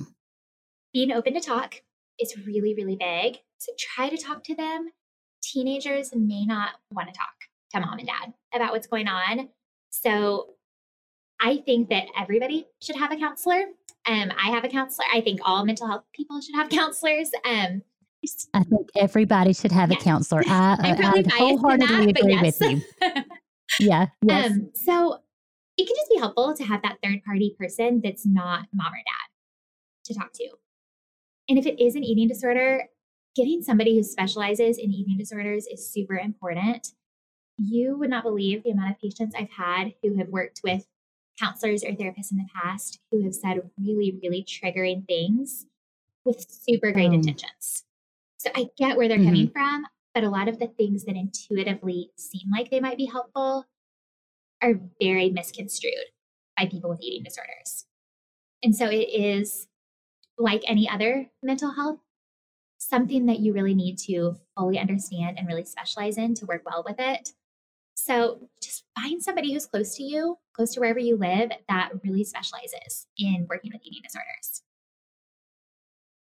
Being 0.92 1.12
open 1.12 1.34
to 1.34 1.40
talk 1.40 1.82
is 2.20 2.36
really, 2.46 2.74
really 2.74 2.96
big. 2.96 3.38
So 3.58 3.72
try 3.78 4.08
to 4.08 4.16
talk 4.16 4.44
to 4.44 4.54
them. 4.54 4.90
Teenagers 5.42 6.10
may 6.14 6.44
not 6.44 6.70
want 6.90 7.08
to 7.08 7.14
talk 7.14 7.34
to 7.72 7.80
mom 7.80 7.98
and 7.98 8.06
dad 8.06 8.32
about 8.54 8.72
what's 8.72 8.86
going 8.86 9.08
on. 9.08 9.48
So 9.90 10.54
I 11.40 11.58
think 11.58 11.88
that 11.88 12.06
everybody 12.18 12.66
should 12.80 12.96
have 12.96 13.10
a 13.12 13.16
counselor. 13.16 13.64
Um, 14.06 14.32
I 14.40 14.50
have 14.50 14.64
a 14.64 14.68
counselor. 14.68 15.06
I 15.12 15.20
think 15.20 15.40
all 15.44 15.64
mental 15.64 15.86
health 15.86 16.04
people 16.14 16.40
should 16.40 16.54
have 16.54 16.68
counselors. 16.70 17.30
Um, 17.44 17.82
I 18.54 18.62
think 18.64 18.88
everybody 18.96 19.52
should 19.52 19.72
have 19.72 19.90
yes. 19.90 20.00
a 20.00 20.04
counselor. 20.04 20.42
I, 20.46 20.96
I 21.00 21.24
wholeheartedly 21.36 22.12
that, 22.12 22.20
agree 22.20 22.34
yes. 22.34 22.60
with 22.60 22.70
you. 22.70 23.22
yeah. 23.80 24.06
Yes. 24.22 24.50
Um, 24.50 24.70
so 24.74 25.18
it 25.76 25.86
can 25.86 25.96
just 25.96 26.10
be 26.10 26.18
helpful 26.18 26.54
to 26.54 26.64
have 26.64 26.82
that 26.82 26.98
third 27.02 27.24
party 27.24 27.54
person 27.58 28.00
that's 28.02 28.26
not 28.26 28.66
mom 28.72 28.92
or 28.92 28.96
dad 28.96 30.04
to 30.04 30.14
talk 30.14 30.32
to. 30.34 30.48
And 31.48 31.58
if 31.58 31.66
it 31.66 31.82
is 31.82 31.96
an 31.96 32.04
eating 32.04 32.28
disorder, 32.28 32.84
getting 33.34 33.62
somebody 33.62 33.96
who 33.96 34.02
specializes 34.02 34.78
in 34.78 34.92
eating 34.92 35.16
disorders 35.18 35.66
is 35.66 35.90
super 35.90 36.16
important. 36.16 36.88
You 37.58 37.96
would 37.98 38.10
not 38.10 38.24
believe 38.24 38.62
the 38.62 38.70
amount 38.70 38.92
of 38.92 39.00
patients 39.00 39.34
I've 39.36 39.50
had 39.50 39.94
who 40.02 40.16
have 40.18 40.28
worked 40.28 40.60
with 40.62 40.86
counselors 41.40 41.82
or 41.82 41.88
therapists 41.88 42.30
in 42.30 42.38
the 42.38 42.48
past 42.54 43.00
who 43.10 43.22
have 43.24 43.34
said 43.34 43.70
really, 43.78 44.18
really 44.22 44.44
triggering 44.44 45.06
things 45.06 45.66
with 46.24 46.46
super 46.48 46.92
great 46.92 47.08
um, 47.08 47.14
intentions. 47.14 47.84
So 48.42 48.50
I 48.56 48.66
get 48.76 48.96
where 48.96 49.06
they're 49.06 49.18
mm-hmm. 49.18 49.26
coming 49.26 49.50
from, 49.50 49.84
but 50.14 50.24
a 50.24 50.30
lot 50.30 50.48
of 50.48 50.58
the 50.58 50.66
things 50.66 51.04
that 51.04 51.14
intuitively 51.14 52.10
seem 52.16 52.50
like 52.50 52.70
they 52.70 52.80
might 52.80 52.96
be 52.96 53.06
helpful 53.06 53.66
are 54.60 54.80
very 55.00 55.30
misconstrued 55.30 55.94
by 56.58 56.66
people 56.66 56.90
with 56.90 57.00
eating 57.00 57.22
disorders. 57.22 57.86
And 58.64 58.74
so 58.74 58.86
it 58.86 59.08
is 59.08 59.68
like 60.38 60.62
any 60.66 60.88
other 60.88 61.30
mental 61.40 61.72
health, 61.72 62.00
something 62.78 63.26
that 63.26 63.38
you 63.38 63.52
really 63.52 63.74
need 63.74 63.96
to 64.06 64.34
fully 64.58 64.76
understand 64.76 65.38
and 65.38 65.46
really 65.46 65.64
specialize 65.64 66.18
in 66.18 66.34
to 66.34 66.46
work 66.46 66.62
well 66.66 66.82
with 66.84 66.96
it. 66.98 67.28
So 67.94 68.48
just 68.60 68.84
find 69.00 69.22
somebody 69.22 69.52
who's 69.52 69.66
close 69.66 69.94
to 69.96 70.02
you, 70.02 70.38
close 70.52 70.74
to 70.74 70.80
wherever 70.80 70.98
you 70.98 71.16
live, 71.16 71.52
that 71.68 71.90
really 72.02 72.24
specializes 72.24 73.06
in 73.16 73.46
working 73.48 73.70
with 73.72 73.82
eating 73.84 74.02
disorders. 74.02 74.62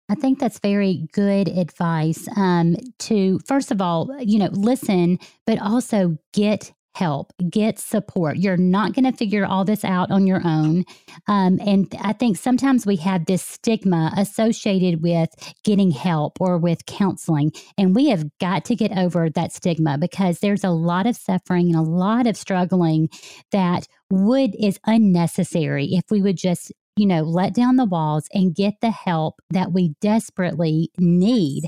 I 0.09 0.15
think 0.15 0.39
that's 0.39 0.59
very 0.59 1.07
good 1.13 1.47
advice 1.47 2.27
um, 2.37 2.75
to, 2.99 3.39
first 3.47 3.71
of 3.71 3.81
all, 3.81 4.15
you 4.19 4.37
know, 4.37 4.49
listen, 4.51 5.17
but 5.47 5.59
also 5.59 6.17
get 6.33 6.71
help, 6.95 7.33
get 7.49 7.77
support. 7.77 8.37
You're 8.37 8.55
not 8.55 8.93
going 8.93 9.03
to 9.03 9.17
figure 9.17 9.45
all 9.45 9.65
this 9.65 9.83
out 9.83 10.11
on 10.11 10.25
your 10.25 10.41
own. 10.45 10.85
Um, 11.27 11.59
and 11.59 11.93
I 12.01 12.13
think 12.13 12.37
sometimes 12.37 12.85
we 12.85 12.95
have 12.97 13.25
this 13.25 13.43
stigma 13.43 14.13
associated 14.15 15.03
with 15.03 15.29
getting 15.63 15.91
help 15.91 16.39
or 16.39 16.57
with 16.57 16.85
counseling. 16.85 17.51
And 17.77 17.93
we 17.93 18.09
have 18.09 18.25
got 18.39 18.63
to 18.65 18.75
get 18.75 18.97
over 18.97 19.29
that 19.29 19.51
stigma 19.51 19.97
because 19.97 20.39
there's 20.39 20.63
a 20.63 20.69
lot 20.69 21.05
of 21.05 21.17
suffering 21.17 21.67
and 21.67 21.75
a 21.75 21.89
lot 21.89 22.27
of 22.27 22.37
struggling 22.37 23.09
that 23.51 23.87
would 24.09 24.55
is 24.57 24.79
unnecessary 24.85 25.89
if 25.91 26.03
we 26.09 26.21
would 26.21 26.37
just 26.37 26.71
you 26.97 27.05
know, 27.05 27.23
let 27.23 27.53
down 27.53 27.75
the 27.75 27.85
walls 27.85 28.27
and 28.33 28.55
get 28.55 28.75
the 28.81 28.91
help 28.91 29.35
that 29.49 29.71
we 29.71 29.95
desperately 30.01 30.89
need. 30.97 31.65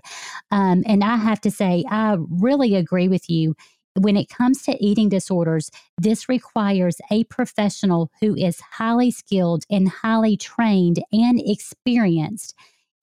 Um, 0.51 0.83
and 0.85 1.03
I 1.03 1.17
have 1.17 1.41
to 1.41 1.51
say, 1.51 1.83
I 1.89 2.17
really 2.17 2.75
agree 2.75 3.07
with 3.07 3.29
you 3.29 3.55
when 3.99 4.15
it 4.15 4.29
comes 4.29 4.61
to 4.63 4.83
eating 4.83 5.09
disorders, 5.09 5.71
this 5.97 6.29
requires 6.29 6.97
a 7.11 7.23
professional 7.25 8.11
who 8.21 8.35
is 8.35 8.59
highly 8.59 9.11
skilled 9.11 9.63
and 9.69 9.89
highly 9.89 10.37
trained 10.37 11.03
and 11.11 11.41
experienced 11.43 12.53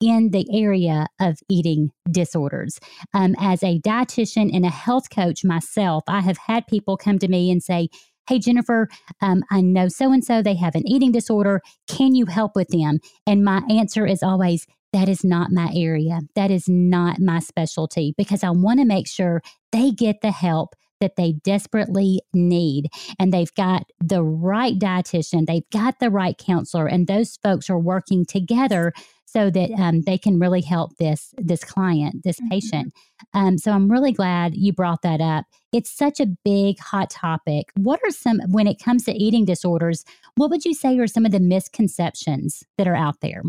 in 0.01 0.31
the 0.31 0.45
area 0.51 1.07
of 1.19 1.39
eating 1.49 1.91
disorders. 2.11 2.79
Um, 3.13 3.35
as 3.39 3.63
a 3.63 3.79
dietitian 3.79 4.53
and 4.53 4.65
a 4.65 4.69
health 4.69 5.09
coach 5.09 5.43
myself, 5.43 6.03
I 6.07 6.21
have 6.21 6.37
had 6.37 6.67
people 6.67 6.97
come 6.97 7.19
to 7.19 7.27
me 7.27 7.49
and 7.49 7.63
say, 7.63 7.89
Hey, 8.27 8.39
Jennifer, 8.39 8.87
um, 9.21 9.43
I 9.51 9.61
know 9.61 9.87
so 9.87 10.11
and 10.11 10.23
so, 10.23 10.41
they 10.41 10.55
have 10.55 10.73
an 10.73 10.87
eating 10.87 11.11
disorder. 11.11 11.61
Can 11.87 12.15
you 12.15 12.25
help 12.25 12.55
with 12.55 12.69
them? 12.69 12.99
And 13.27 13.43
my 13.43 13.61
answer 13.69 14.05
is 14.07 14.23
always, 14.23 14.65
that 14.93 15.07
is 15.07 15.23
not 15.23 15.51
my 15.51 15.71
area. 15.75 16.21
That 16.35 16.49
is 16.49 16.67
not 16.67 17.19
my 17.19 17.37
specialty 17.39 18.15
because 18.17 18.43
I 18.43 18.49
want 18.49 18.79
to 18.79 18.85
make 18.85 19.07
sure 19.07 19.43
they 19.71 19.91
get 19.91 20.21
the 20.21 20.31
help 20.31 20.73
that 21.05 21.17
they 21.17 21.33
desperately 21.43 22.21
need. 22.33 22.87
And 23.19 23.31
they've 23.31 23.53
got 23.53 23.83
the 23.99 24.23
right 24.23 24.77
dietitian, 24.79 25.45
they've 25.45 25.69
got 25.71 25.99
the 25.99 26.09
right 26.09 26.35
counselor, 26.35 26.87
and 26.87 27.05
those 27.05 27.37
folks 27.43 27.69
are 27.69 27.77
working 27.77 28.25
together 28.25 28.91
so 29.35 29.49
that 29.49 29.69
um, 29.71 30.01
they 30.01 30.17
can 30.17 30.39
really 30.39 30.61
help 30.61 30.97
this 30.97 31.33
this 31.37 31.63
client, 31.63 32.23
this 32.23 32.39
mm-hmm. 32.39 32.49
patient. 32.49 32.93
Um, 33.33 33.57
so 33.57 33.71
I'm 33.71 33.91
really 33.91 34.13
glad 34.13 34.55
you 34.55 34.73
brought 34.73 35.03
that 35.03 35.21
up. 35.21 35.45
It's 35.71 35.95
such 35.95 36.19
a 36.19 36.25
big 36.25 36.79
hot 36.79 37.11
topic. 37.11 37.65
What 37.75 37.99
are 38.05 38.11
some 38.11 38.39
when 38.47 38.65
it 38.65 38.81
comes 38.83 39.03
to 39.05 39.11
eating 39.11 39.45
disorders? 39.45 40.05
What 40.35 40.49
would 40.49 40.65
you 40.65 40.73
say 40.73 40.97
are 40.97 41.07
some 41.07 41.25
of 41.25 41.31
the 41.31 41.39
misconceptions 41.39 42.63
that 42.77 42.87
are 42.87 42.95
out 42.95 43.21
there? 43.21 43.43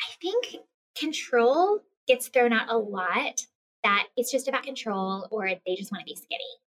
I 0.00 0.12
think 0.20 0.56
control 0.98 1.80
gets 2.08 2.28
thrown 2.28 2.52
out 2.52 2.70
a 2.70 2.78
lot. 2.78 3.46
That 3.84 4.06
it's 4.16 4.32
just 4.32 4.48
about 4.48 4.64
control, 4.64 5.28
or 5.30 5.48
they 5.48 5.76
just 5.76 5.92
want 5.92 6.00
to 6.00 6.10
be 6.10 6.16
skinny. 6.16 6.65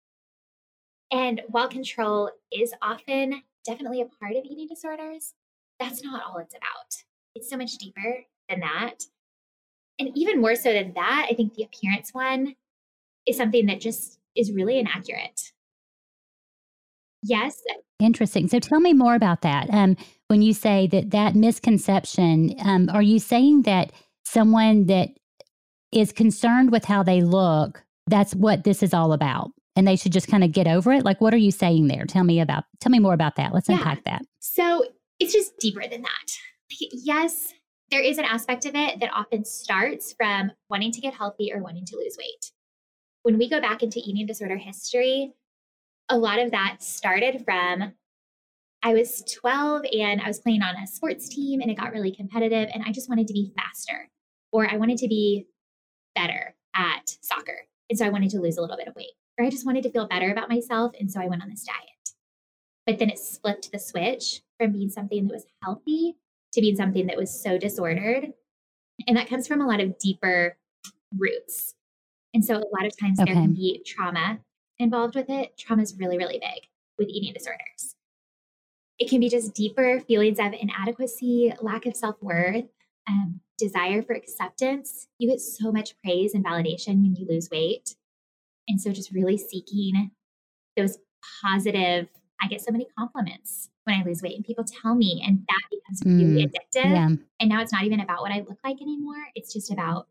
And 1.11 1.43
while 1.49 1.69
control 1.69 2.31
is 2.53 2.73
often 2.83 3.43
definitely 3.65 4.01
a 4.01 4.07
part 4.07 4.37
of 4.37 4.45
eating 4.45 4.69
disorders, 4.69 5.35
that's 5.81 6.03
not 6.03 6.23
all 6.27 6.39
it's 6.39 6.55
about. 6.55 7.05
It's 7.35 7.49
so 7.49 7.57
much 7.57 7.79
deeper 7.79 8.25
than 8.49 8.61
that. 8.61 9.05
And 9.99 10.11
even 10.15 10.41
more 10.41 10.55
so 10.55 10.73
than 10.73 10.93
that, 10.95 11.27
I 11.31 11.35
think 11.35 11.55
the 11.55 11.65
appearance 11.65 12.11
one 12.13 12.55
is 13.27 13.37
something 13.37 13.67
that 13.67 13.81
just 13.81 14.19
is 14.37 14.53
really 14.53 14.79
inaccurate. 14.79 15.53
Yes. 17.23 17.63
Interesting. 17.99 18.49
So 18.49 18.61
tell 18.61 18.81
me 18.81 18.93
more 18.93 19.15
about 19.15 19.43
that. 19.43 19.69
Um, 19.71 19.97
when 20.29 20.41
you 20.41 20.55
say 20.55 20.87
that 20.89 21.11
that 21.11 21.35
misconception, 21.35 22.55
um, 22.65 22.89
are 22.93 23.03
you 23.03 23.19
saying 23.19 23.63
that 23.63 23.93
someone 24.25 24.87
that 24.87 25.11
is 25.91 26.13
concerned 26.13 26.71
with 26.71 26.85
how 26.85 27.03
they 27.03 27.23
look, 27.23 27.83
that's 28.07 28.35
what 28.35 28.65
this 28.65 28.83
is 28.83 28.95
all 28.95 29.13
about? 29.13 29.51
And 29.79 29.87
they 29.87 29.95
should 29.95 30.13
just 30.13 30.27
kind 30.27 30.43
of 30.43 30.51
get 30.51 30.67
over 30.67 30.93
it? 30.93 31.05
Like, 31.05 31.21
what 31.21 31.33
are 31.33 31.39
you 31.39 31.53
saying 31.53 31.87
there? 31.87 32.05
Tell 32.05 32.25
me 32.25 32.41
about, 32.41 32.65
tell 32.81 32.91
me 32.91 32.99
more 32.99 33.15
about 33.15 33.37
that. 33.37 33.55
Let's 33.55 33.69
yeah. 33.69 33.77
unpack 33.77 34.03
that. 34.05 34.23
So 34.41 34.85
it's 35.21 35.33
just 35.33 35.57
deeper 35.59 35.87
than 35.89 36.03
that. 36.03 36.33
Yes, 36.91 37.55
there 37.93 38.03
is 38.03 38.19
an 38.19 38.25
aspect 38.25 38.67
of 38.67 38.75
it 38.75 38.99
that 38.99 39.11
often 39.15 39.45
starts 39.45 40.13
from 40.13 40.51
wanting 40.69 40.91
to 40.91 41.01
get 41.01 41.15
healthy 41.15 41.53
or 41.55 41.63
wanting 41.63 41.85
to 41.87 41.97
lose 41.97 42.17
weight. 42.19 42.51
When 43.23 43.39
we 43.39 43.49
go 43.49 43.61
back 43.61 43.85
into 43.85 44.01
eating 44.05 44.27
disorder 44.27 44.57
history, 44.57 45.35
a 46.09 46.19
lot 46.19 46.41
of 46.41 46.51
that 46.51 46.79
started 46.81 47.45
from 47.45 47.93
I 48.83 48.95
was 48.95 49.23
12 49.41 49.87
and 49.97 50.21
I 50.21 50.27
was 50.27 50.41
playing 50.41 50.63
on 50.63 50.75
a 50.75 50.89
sports 50.89 51.29
team 51.29 51.61
and 51.61 51.71
it 51.71 51.77
got 51.77 51.93
really 51.93 52.13
competitive 52.13 52.69
and 52.75 52.83
I 52.85 52.91
just 52.91 53.09
wanted 53.09 53.29
to 53.29 53.33
be 53.33 53.53
faster 53.57 54.09
or 54.51 54.69
I 54.69 54.77
wanted 54.77 54.99
to 54.99 55.09
be 55.09 55.47
better 56.17 56.57
at 56.75 57.17
soccer. 57.21 57.67
And 57.89 57.97
so 57.97 58.07
I 58.07 58.09
wanted 58.09 58.31
to 58.31 58.41
lose 58.41 58.57
a 58.57 58.61
little 58.61 58.77
bit 58.77 58.89
of 58.89 58.97
weight 58.97 59.13
or 59.39 59.45
I 59.45 59.51
just 59.51 59.65
wanted 59.65 59.85
to 59.85 59.91
feel 59.91 60.09
better 60.09 60.31
about 60.31 60.49
myself. 60.49 60.93
And 60.99 61.11
so 61.11 61.21
I 61.21 61.29
went 61.29 61.43
on 61.43 61.49
this 61.49 61.65
diet. 61.65 62.17
But 62.87 62.99
then 62.99 63.11
it 63.11 63.19
flipped 63.19 63.71
the 63.71 63.79
switch 63.79 64.43
from 64.59 64.73
being 64.73 64.91
something 64.91 65.27
that 65.27 65.33
was 65.33 65.47
healthy 65.63 66.17
to 66.53 66.61
being 66.61 66.77
something 66.77 67.07
that 67.07 67.17
was 67.17 67.31
so 67.31 67.59
disordered. 67.59 68.33
And 69.07 69.17
that 69.17 69.29
comes 69.29 69.47
from 69.47 69.61
a 69.61 69.67
lot 69.67 69.81
of 69.81 69.99
deeper 69.99 70.57
roots. 71.17 71.75
And 72.35 72.45
so 72.45 72.55
a 72.55 72.73
lot 72.77 72.87
of 72.87 72.99
times 72.99 73.21
okay. 73.21 73.33
there 73.33 73.43
can 73.43 73.55
be 73.55 73.83
trauma 73.87 74.41
involved 74.79 75.15
with 75.15 75.31
it. 75.31 75.57
Trauma 75.57 75.83
is 75.83 75.97
really, 75.99 76.19
really 76.19 76.39
big 76.39 76.69
with 76.99 77.09
eating 77.09 77.33
disorders. 77.33 77.95
It 78.99 79.09
can 79.09 79.21
be 79.21 79.29
just 79.29 79.55
deeper 79.55 80.01
feelings 80.01 80.39
of 80.41 80.53
inadequacy, 80.53 81.55
lack 81.61 81.87
of 81.87 81.95
self 81.95 82.17
worth, 82.21 82.65
um, 83.09 83.41
desire 83.57 84.03
for 84.03 84.15
acceptance. 84.15 85.07
You 85.19 85.29
get 85.29 85.41
so 85.41 85.71
much 85.71 85.95
praise 86.03 86.35
and 86.35 86.45
validation 86.45 87.03
when 87.03 87.15
you 87.15 87.27
lose 87.29 87.49
weight. 87.51 87.95
And 88.69 88.81
so 88.81 88.93
just 88.93 89.13
really 89.13 89.39
seeking 89.39 90.11
those 90.77 90.99
positive, 91.43 92.09
I 92.41 92.47
get 92.49 92.61
so 92.61 92.71
many 92.71 92.87
compliments 92.97 93.71
when 93.85 93.97
I 93.99 94.05
lose 94.05 94.23
weight 94.23 94.37
and 94.37 94.45
people 94.45 94.65
tell 94.65 94.95
me, 94.95 95.23
and 95.27 95.41
that 95.49 95.63
becomes 95.71 96.03
really 96.05 96.45
mm, 96.45 96.51
addictive. 96.51 96.85
Yeah. 96.93 97.09
And 97.41 97.49
now 97.49 97.63
it's 97.63 97.73
not 97.73 97.85
even 97.85 98.01
about 98.01 98.21
what 98.21 98.31
I 98.31 98.41
look 98.41 98.59
like 98.63 98.81
anymore. 98.81 99.27
It's 99.35 99.53
just 99.53 99.73
about 99.73 100.07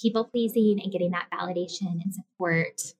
people 0.00 0.24
pleasing 0.24 0.80
and 0.82 0.92
getting 0.92 1.10
that 1.10 1.26
validation 1.32 2.00
and 2.02 2.14
support. 2.14 2.94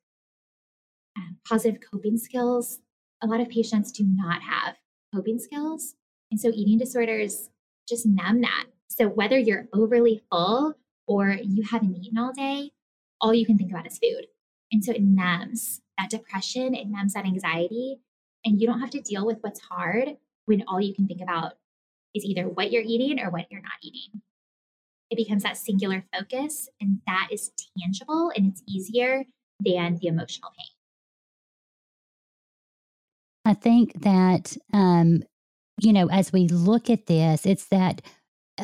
Um, 1.17 1.37
positive 1.49 1.81
coping 1.91 2.19
skills. 2.19 2.81
A 3.23 3.27
lot 3.27 3.41
of 3.41 3.49
patients 3.49 3.93
do 3.93 4.05
not 4.07 4.43
have 4.43 4.77
coping 5.15 5.39
skills. 5.39 5.95
And 6.31 6.41
so 6.41 6.51
eating 6.55 6.79
disorders 6.79 7.49
just 7.89 8.07
numb 8.07 8.41
that. 8.43 8.67
So 8.89 9.09
whether 9.09 9.39
you're 9.39 9.67
overly 9.73 10.23
full 10.31 10.75
or 11.07 11.31
you 11.43 11.63
haven't 11.63 11.97
eaten 11.97 12.19
all 12.19 12.33
day, 12.33 12.73
all 13.21 13.35
you 13.35 13.47
can 13.47 13.57
think 13.57 13.71
about 13.71 13.87
is 13.87 13.99
food. 13.99 14.27
And 14.73 14.85
so 14.85 14.93
it 14.93 15.03
numbs 15.03 15.81
that 15.99 16.11
depression, 16.11 16.75
it 16.75 16.89
numbs 16.89 17.15
that 17.15 17.25
anxiety. 17.25 18.01
And 18.45 18.61
you 18.61 18.67
don't 18.67 18.81
have 18.81 18.91
to 18.91 19.01
deal 19.01 19.27
with 19.27 19.39
what's 19.41 19.61
hard 19.61 20.17
when 20.47 20.65
all 20.69 20.81
you 20.81 20.95
can 20.95 21.07
think 21.07 21.21
about 21.21 21.55
is 22.15 22.25
either 22.25 22.49
what 22.49 22.71
you're 22.71 22.85
eating 22.85 23.21
or 23.21 23.31
what 23.31 23.47
you're 23.51 23.63
not 23.63 23.73
eating. 23.83 24.23
It 25.11 25.17
becomes 25.17 25.43
that 25.43 25.57
singular 25.57 26.05
focus, 26.13 26.69
and 26.81 27.01
that 27.07 27.29
is 27.33 27.51
tangible 27.79 28.31
and 28.37 28.47
it's 28.47 28.63
easier 28.69 29.25
than 29.65 29.97
the 30.01 30.09
emotional 30.09 30.51
pain. 30.57 30.67
I 33.45 33.55
think 33.55 34.03
that, 34.03 34.57
um, 34.75 35.23
you 35.81 35.93
know, 35.93 36.09
as 36.11 36.33
we 36.33 36.49
look 36.49 36.91
at 36.91 37.07
this, 37.07 37.47
it's 37.47 37.67
that 37.69 38.03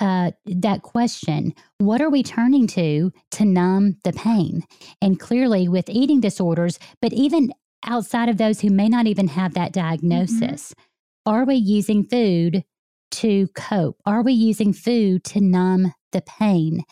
uh, 0.01 0.31
that 0.47 0.83
question 0.83 1.53
what 1.79 2.01
are 2.01 2.11
we 2.11 2.23
turning 2.23 2.67
to 2.67 3.13
to 3.31 3.45
numb 3.45 3.97
the 4.05 4.13
pain 4.13 4.65
and 5.01 5.21
clearly 5.21 5.69
with 5.69 5.89
eating 5.89 6.21
disorders 6.21 6.79
but 7.01 7.13
even 7.13 7.51
outside 7.87 8.29
of 8.29 8.39
those 8.39 8.61
who 8.61 8.71
may 8.71 8.89
not 8.89 9.07
even 9.07 9.29
have 9.29 9.55
that 9.55 9.73
mm-hmm. 9.73 9.89
diagnosis 9.89 10.73
mm-hmm. 10.73 11.33
are 11.33 11.45
we 11.45 11.55
using 11.55 12.05
food 12.05 12.65
to 13.11 13.47
cope 13.55 13.97
are 14.07 14.23
we 14.23 14.33
using 14.33 14.73
food 14.73 15.23
to 15.25 15.41
numb 15.41 15.93
the 16.13 16.23
pain 16.23 16.83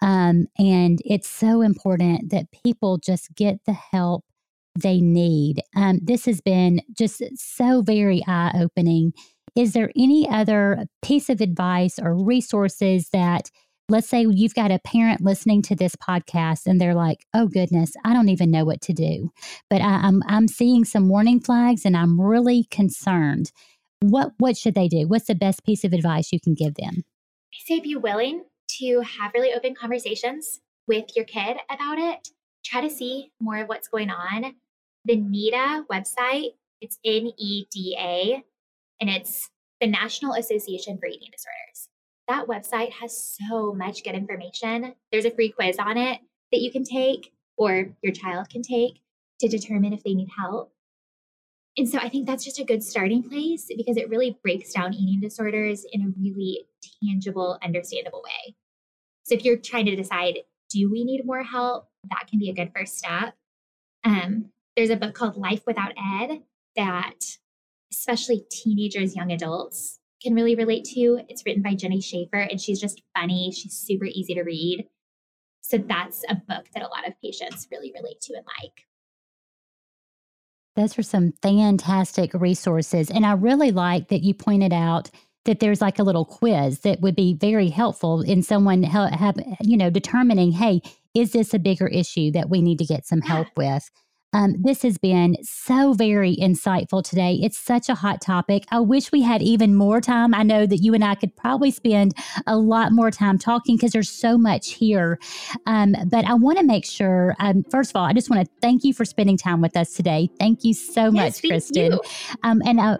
um, 0.00 0.46
and 0.58 1.00
it's 1.04 1.28
so 1.28 1.62
important 1.62 2.30
that 2.30 2.46
people 2.64 2.98
just 2.98 3.34
get 3.34 3.58
the 3.64 3.72
help 3.72 4.24
they 4.78 5.00
need 5.00 5.60
um, 5.76 5.98
this 6.02 6.24
has 6.24 6.40
been 6.40 6.80
just 6.96 7.22
so 7.36 7.82
very 7.82 8.22
eye-opening 8.26 9.12
is 9.54 9.72
there 9.72 9.90
any 9.96 10.28
other 10.28 10.86
piece 11.02 11.28
of 11.28 11.40
advice 11.40 11.98
or 11.98 12.14
resources 12.14 13.10
that, 13.10 13.50
let's 13.88 14.08
say 14.08 14.24
you've 14.28 14.54
got 14.54 14.70
a 14.70 14.78
parent 14.78 15.20
listening 15.20 15.60
to 15.62 15.76
this 15.76 15.94
podcast 15.96 16.66
and 16.66 16.80
they're 16.80 16.94
like, 16.94 17.26
oh 17.34 17.48
goodness, 17.48 17.92
I 18.04 18.14
don't 18.14 18.30
even 18.30 18.50
know 18.50 18.64
what 18.64 18.80
to 18.82 18.92
do, 18.92 19.30
but 19.68 19.82
I, 19.82 20.00
I'm, 20.02 20.22
I'm 20.26 20.48
seeing 20.48 20.84
some 20.84 21.08
warning 21.08 21.40
flags 21.40 21.84
and 21.84 21.96
I'm 21.96 22.20
really 22.20 22.66
concerned. 22.70 23.52
What, 24.00 24.32
what 24.38 24.56
should 24.56 24.74
they 24.74 24.88
do? 24.88 25.06
What's 25.06 25.26
the 25.26 25.34
best 25.34 25.64
piece 25.64 25.84
of 25.84 25.92
advice 25.92 26.32
you 26.32 26.40
can 26.40 26.54
give 26.54 26.74
them? 26.74 27.02
I 27.52 27.58
say 27.66 27.80
be 27.80 27.94
willing 27.94 28.44
to 28.80 29.00
have 29.00 29.32
really 29.34 29.52
open 29.52 29.74
conversations 29.74 30.60
with 30.88 31.14
your 31.14 31.26
kid 31.26 31.58
about 31.70 31.98
it. 31.98 32.28
Try 32.64 32.80
to 32.80 32.90
see 32.90 33.32
more 33.40 33.58
of 33.58 33.68
what's 33.68 33.88
going 33.88 34.10
on. 34.10 34.54
The 35.04 35.16
NEDA 35.16 35.86
website, 35.90 36.50
it's 36.80 36.98
N 37.04 37.32
E 37.36 37.66
D 37.70 37.96
A 37.98 38.42
and 39.00 39.10
it's 39.10 39.50
the 39.80 39.86
National 39.88 40.34
Association 40.34 40.96
for 40.98 41.06
Eating 41.06 41.30
Disorders. 41.32 41.88
That 42.28 42.46
website 42.46 42.92
has 42.92 43.36
so 43.48 43.74
much 43.74 44.04
good 44.04 44.14
information. 44.14 44.94
There's 45.10 45.24
a 45.24 45.30
free 45.30 45.50
quiz 45.50 45.76
on 45.78 45.96
it 45.96 46.20
that 46.52 46.60
you 46.60 46.70
can 46.70 46.84
take 46.84 47.32
or 47.56 47.88
your 48.02 48.12
child 48.12 48.48
can 48.48 48.62
take 48.62 49.00
to 49.40 49.48
determine 49.48 49.92
if 49.92 50.04
they 50.04 50.14
need 50.14 50.28
help. 50.38 50.72
And 51.76 51.88
so 51.88 51.98
I 51.98 52.08
think 52.08 52.26
that's 52.26 52.44
just 52.44 52.60
a 52.60 52.64
good 52.64 52.82
starting 52.82 53.22
place 53.22 53.66
because 53.76 53.96
it 53.96 54.08
really 54.08 54.38
breaks 54.42 54.72
down 54.72 54.94
eating 54.94 55.20
disorders 55.20 55.84
in 55.90 56.02
a 56.02 56.12
really 56.20 56.66
tangible, 57.02 57.58
understandable 57.62 58.22
way. 58.22 58.54
So 59.24 59.34
if 59.34 59.44
you're 59.44 59.56
trying 59.56 59.86
to 59.86 59.96
decide, 59.96 60.38
do 60.70 60.90
we 60.90 61.04
need 61.04 61.24
more 61.24 61.42
help? 61.42 61.88
That 62.10 62.26
can 62.28 62.38
be 62.38 62.50
a 62.50 62.54
good 62.54 62.72
first 62.76 62.98
step. 62.98 63.34
Um, 64.04 64.50
there's 64.76 64.90
a 64.90 64.96
book 64.96 65.14
called 65.14 65.36
Life 65.36 65.62
Without 65.66 65.92
Ed 65.96 66.42
that 66.76 67.18
especially 67.92 68.44
teenagers, 68.50 69.14
young 69.14 69.30
adults 69.30 69.98
can 70.22 70.34
really 70.34 70.54
relate 70.54 70.84
to. 70.84 71.20
It's 71.28 71.44
written 71.44 71.62
by 71.62 71.74
Jenny 71.74 72.00
Schaefer 72.00 72.38
and 72.38 72.60
she's 72.60 72.80
just 72.80 73.02
funny. 73.16 73.52
She's 73.52 73.74
super 73.74 74.06
easy 74.06 74.34
to 74.34 74.42
read. 74.42 74.86
So 75.60 75.78
that's 75.78 76.24
a 76.28 76.34
book 76.34 76.66
that 76.74 76.82
a 76.82 76.88
lot 76.88 77.06
of 77.06 77.14
patients 77.22 77.68
really 77.70 77.92
relate 77.94 78.20
to 78.22 78.34
and 78.34 78.44
like. 78.62 78.86
Those 80.74 80.98
are 80.98 81.02
some 81.02 81.34
fantastic 81.42 82.32
resources. 82.32 83.10
And 83.10 83.26
I 83.26 83.32
really 83.32 83.72
like 83.72 84.08
that 84.08 84.22
you 84.22 84.32
pointed 84.32 84.72
out 84.72 85.10
that 85.44 85.60
there's 85.60 85.80
like 85.80 85.98
a 85.98 86.02
little 86.02 86.24
quiz 86.24 86.80
that 86.80 87.00
would 87.00 87.16
be 87.16 87.34
very 87.34 87.68
helpful 87.68 88.22
in 88.22 88.42
someone 88.42 88.82
have, 88.84 89.36
you 89.60 89.76
know, 89.76 89.90
determining, 89.90 90.52
hey, 90.52 90.80
is 91.14 91.32
this 91.32 91.52
a 91.52 91.58
bigger 91.58 91.88
issue 91.88 92.30
that 92.30 92.48
we 92.48 92.62
need 92.62 92.78
to 92.78 92.86
get 92.86 93.06
some 93.06 93.20
help 93.20 93.48
with? 93.56 93.90
Um, 94.32 94.54
this 94.58 94.82
has 94.82 94.98
been 94.98 95.36
so 95.42 95.92
very 95.92 96.36
insightful 96.36 97.02
today. 97.04 97.38
It's 97.42 97.58
such 97.58 97.88
a 97.88 97.94
hot 97.94 98.20
topic. 98.20 98.64
I 98.70 98.80
wish 98.80 99.12
we 99.12 99.22
had 99.22 99.42
even 99.42 99.74
more 99.74 100.00
time. 100.00 100.34
I 100.34 100.42
know 100.42 100.66
that 100.66 100.78
you 100.78 100.94
and 100.94 101.04
I 101.04 101.14
could 101.14 101.36
probably 101.36 101.70
spend 101.70 102.14
a 102.46 102.56
lot 102.56 102.92
more 102.92 103.10
time 103.10 103.38
talking 103.38 103.76
because 103.76 103.92
there's 103.92 104.10
so 104.10 104.38
much 104.38 104.72
here. 104.72 105.18
Um, 105.66 105.94
but 106.06 106.24
I 106.24 106.34
want 106.34 106.58
to 106.58 106.64
make 106.64 106.86
sure, 106.86 107.36
um, 107.40 107.64
first 107.70 107.90
of 107.90 107.96
all, 107.96 108.06
I 108.06 108.12
just 108.12 108.30
want 108.30 108.46
to 108.46 108.52
thank 108.60 108.84
you 108.84 108.94
for 108.94 109.04
spending 109.04 109.36
time 109.36 109.60
with 109.60 109.76
us 109.76 109.92
today. 109.92 110.30
Thank 110.38 110.64
you 110.64 110.72
so 110.72 111.10
yes, 111.10 111.42
much, 111.42 111.50
Kristen. 111.50 111.98
Um, 112.42 112.62
and 112.64 112.80
I, 112.80 112.98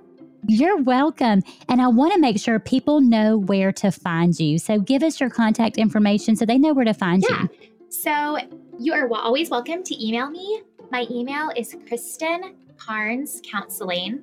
you're 0.48 0.82
welcome. 0.82 1.42
And 1.68 1.80
I 1.80 1.88
want 1.88 2.12
to 2.12 2.18
make 2.18 2.38
sure 2.38 2.58
people 2.58 3.00
know 3.00 3.38
where 3.38 3.72
to 3.72 3.90
find 3.90 4.38
you. 4.38 4.58
So 4.58 4.80
give 4.80 5.02
us 5.02 5.20
your 5.20 5.30
contact 5.30 5.78
information 5.78 6.36
so 6.36 6.44
they 6.44 6.58
know 6.58 6.74
where 6.74 6.84
to 6.84 6.94
find 6.94 7.24
yeah. 7.28 7.42
you. 7.42 7.48
So 7.88 8.38
you 8.78 8.94
are 8.94 9.08
always 9.12 9.50
welcome 9.50 9.82
to 9.84 10.06
email 10.06 10.30
me 10.30 10.62
my 10.92 11.06
email 11.10 11.50
is 11.56 11.74
Kristen 11.88 12.54
Counseling 13.50 14.22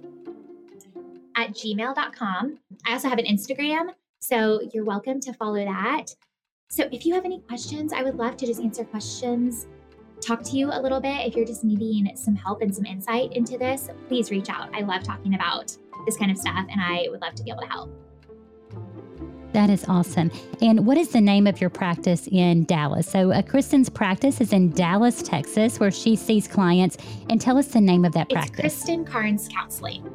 at 1.36 1.50
gmail.com. 1.50 2.60
I 2.86 2.94
also 2.94 3.10
have 3.10 3.18
an 3.18 3.26
Instagram, 3.26 3.88
so 4.20 4.62
you're 4.72 4.84
welcome 4.84 5.20
to 5.22 5.34
follow 5.34 5.66
that. 5.66 6.14
So 6.70 6.88
if 6.92 7.08
you 7.08 7.16
have 7.16 7.26
any 7.26 7.40
questions, 7.40 7.92
I 7.92 8.04
would 8.04 8.18
love 8.18 8.38
to 8.38 8.46
just 8.46 8.62
answer 8.62 8.84
questions, 8.84 9.66
talk 10.22 10.44
to 10.44 10.58
you 10.58 10.70
a 10.72 10.80
little 10.80 11.02
bit. 11.02 11.26
If 11.26 11.36
you're 11.36 11.44
just 11.44 11.64
needing 11.64 12.16
some 12.16 12.36
help 12.36 12.62
and 12.62 12.74
some 12.74 12.86
insight 12.86 13.34
into 13.34 13.58
this, 13.58 13.90
please 14.08 14.30
reach 14.30 14.50
out. 14.50 14.70
I 14.76 14.82
love 14.82 15.02
talking 15.02 15.34
about 15.34 15.76
this 16.06 16.18
kind 16.18 16.30
of 16.30 16.38
stuff 16.38 16.68
and 16.70 16.80
I 16.80 17.08
would 17.10 17.22
love 17.22 17.34
to 17.34 17.44
be 17.44 17.50
able 17.50 17.62
to 17.62 17.68
help. 17.68 18.09
That 19.54 19.70
is 19.70 19.84
awesome. 19.88 20.32
And 20.62 20.86
what 20.86 20.98
is 20.98 21.10
the 21.10 21.22
name 21.22 21.48
of 21.48 21.60
your 21.60 21.70
practice 21.70 22.28
in 22.28 22.66
Dallas? 22.66 23.08
So, 23.08 23.32
uh, 23.32 23.42
Kristen's 23.42 23.90
practice 23.90 24.42
is 24.42 24.54
in 24.54 24.72
Dallas, 24.72 25.24
Texas, 25.24 25.80
where 25.80 25.92
she 25.92 26.16
sees 26.16 26.48
clients. 26.48 26.98
And 27.30 27.42
tell 27.42 27.58
us 27.58 27.68
the 27.68 27.82
name 27.82 28.06
of 28.06 28.14
that 28.14 28.28
it's 28.30 28.34
practice. 28.34 28.60
Kristen 28.60 29.06
Carnes 29.06 29.48
Counseling. 29.48 30.06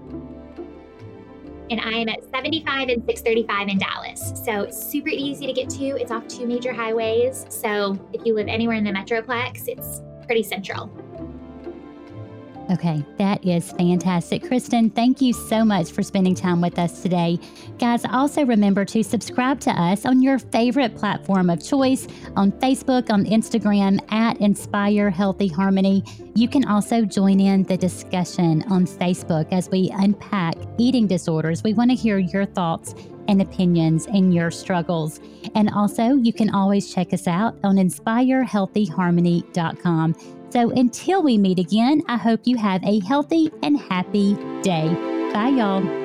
And 1.70 1.81
I 1.81 1.99
am 1.99 2.09
at 2.09 2.23
75 2.31 2.88
and 2.90 3.05
635 3.07 3.68
in 3.68 3.79
Dallas. 3.79 4.33
So, 4.44 4.70
super 4.70 5.09
easy 5.09 5.47
to 5.47 5.53
get 5.53 5.68
to. 5.70 5.85
It's 6.01 6.12
off 6.12 6.29
two 6.29 6.47
major 6.47 6.73
highways. 6.73 7.47
So, 7.49 7.99
if 8.12 8.25
you 8.25 8.35
live 8.35 8.49
anywhere 8.49 8.77
in 8.77 8.85
the 8.85 8.92
Metroplex, 8.92 9.66
it's 9.66 10.01
pretty 10.27 10.42
central. 10.42 10.90
Okay, 12.70 13.05
that 13.18 13.44
is 13.44 13.72
fantastic. 13.72 14.42
Kristen, 14.42 14.88
thank 14.88 15.20
you 15.20 15.35
so 15.35 15.66
much 15.66 15.92
for 15.92 16.03
spending 16.03 16.35
time 16.35 16.62
with 16.62 16.79
us 16.79 17.03
today. 17.03 17.38
Guys, 17.79 18.07
also 18.07 18.46
remember 18.46 18.87
to 18.87 19.05
subscribe 19.05 19.61
to 19.61 19.70
us 19.70 20.07
on 20.07 20.22
your 20.22 20.38
favorite 20.38 20.96
platform 20.96 21.50
of 21.50 21.62
choice 21.62 22.09
on 22.37 22.53
Facebook, 22.53 23.11
on 23.11 23.27
Instagram 23.27 24.00
at 24.11 24.40
Inspire 24.40 25.11
Healthy 25.11 25.48
Harmony. 25.48 26.03
You 26.35 26.48
can 26.48 26.64
also 26.64 27.05
join 27.05 27.38
in 27.38 27.64
the 27.64 27.77
discussion 27.77 28.64
on 28.70 28.87
Facebook 28.87 29.53
as 29.53 29.68
we 29.68 29.90
unpack 29.94 30.55
eating 30.79 31.07
disorders. 31.07 31.62
We 31.62 31.74
want 31.74 31.90
to 31.90 31.96
hear 31.96 32.16
your 32.16 32.46
thoughts 32.46 32.94
and 33.29 33.42
opinions 33.42 34.07
and 34.07 34.35
your 34.35 34.50
struggles. 34.50 35.20
And 35.55 35.68
also, 35.70 36.16
you 36.16 36.33
can 36.33 36.55
always 36.55 36.92
check 36.92 37.12
us 37.12 37.27
out 37.27 37.57
on 37.62 37.77
inspirehealthyharmony.com. 37.77 40.16
So 40.55 40.71
until 40.71 41.21
we 41.21 41.37
meet 41.37 41.59
again, 41.59 42.03
I 42.07 42.17
hope 42.17 42.43
you 42.45 42.57
have 42.59 42.81
a 42.85 43.01
healthy 43.01 43.51
and 43.64 43.77
happy 43.77 44.35
day. 44.62 44.87
Bye, 45.33 45.49
y'all. 45.49 46.04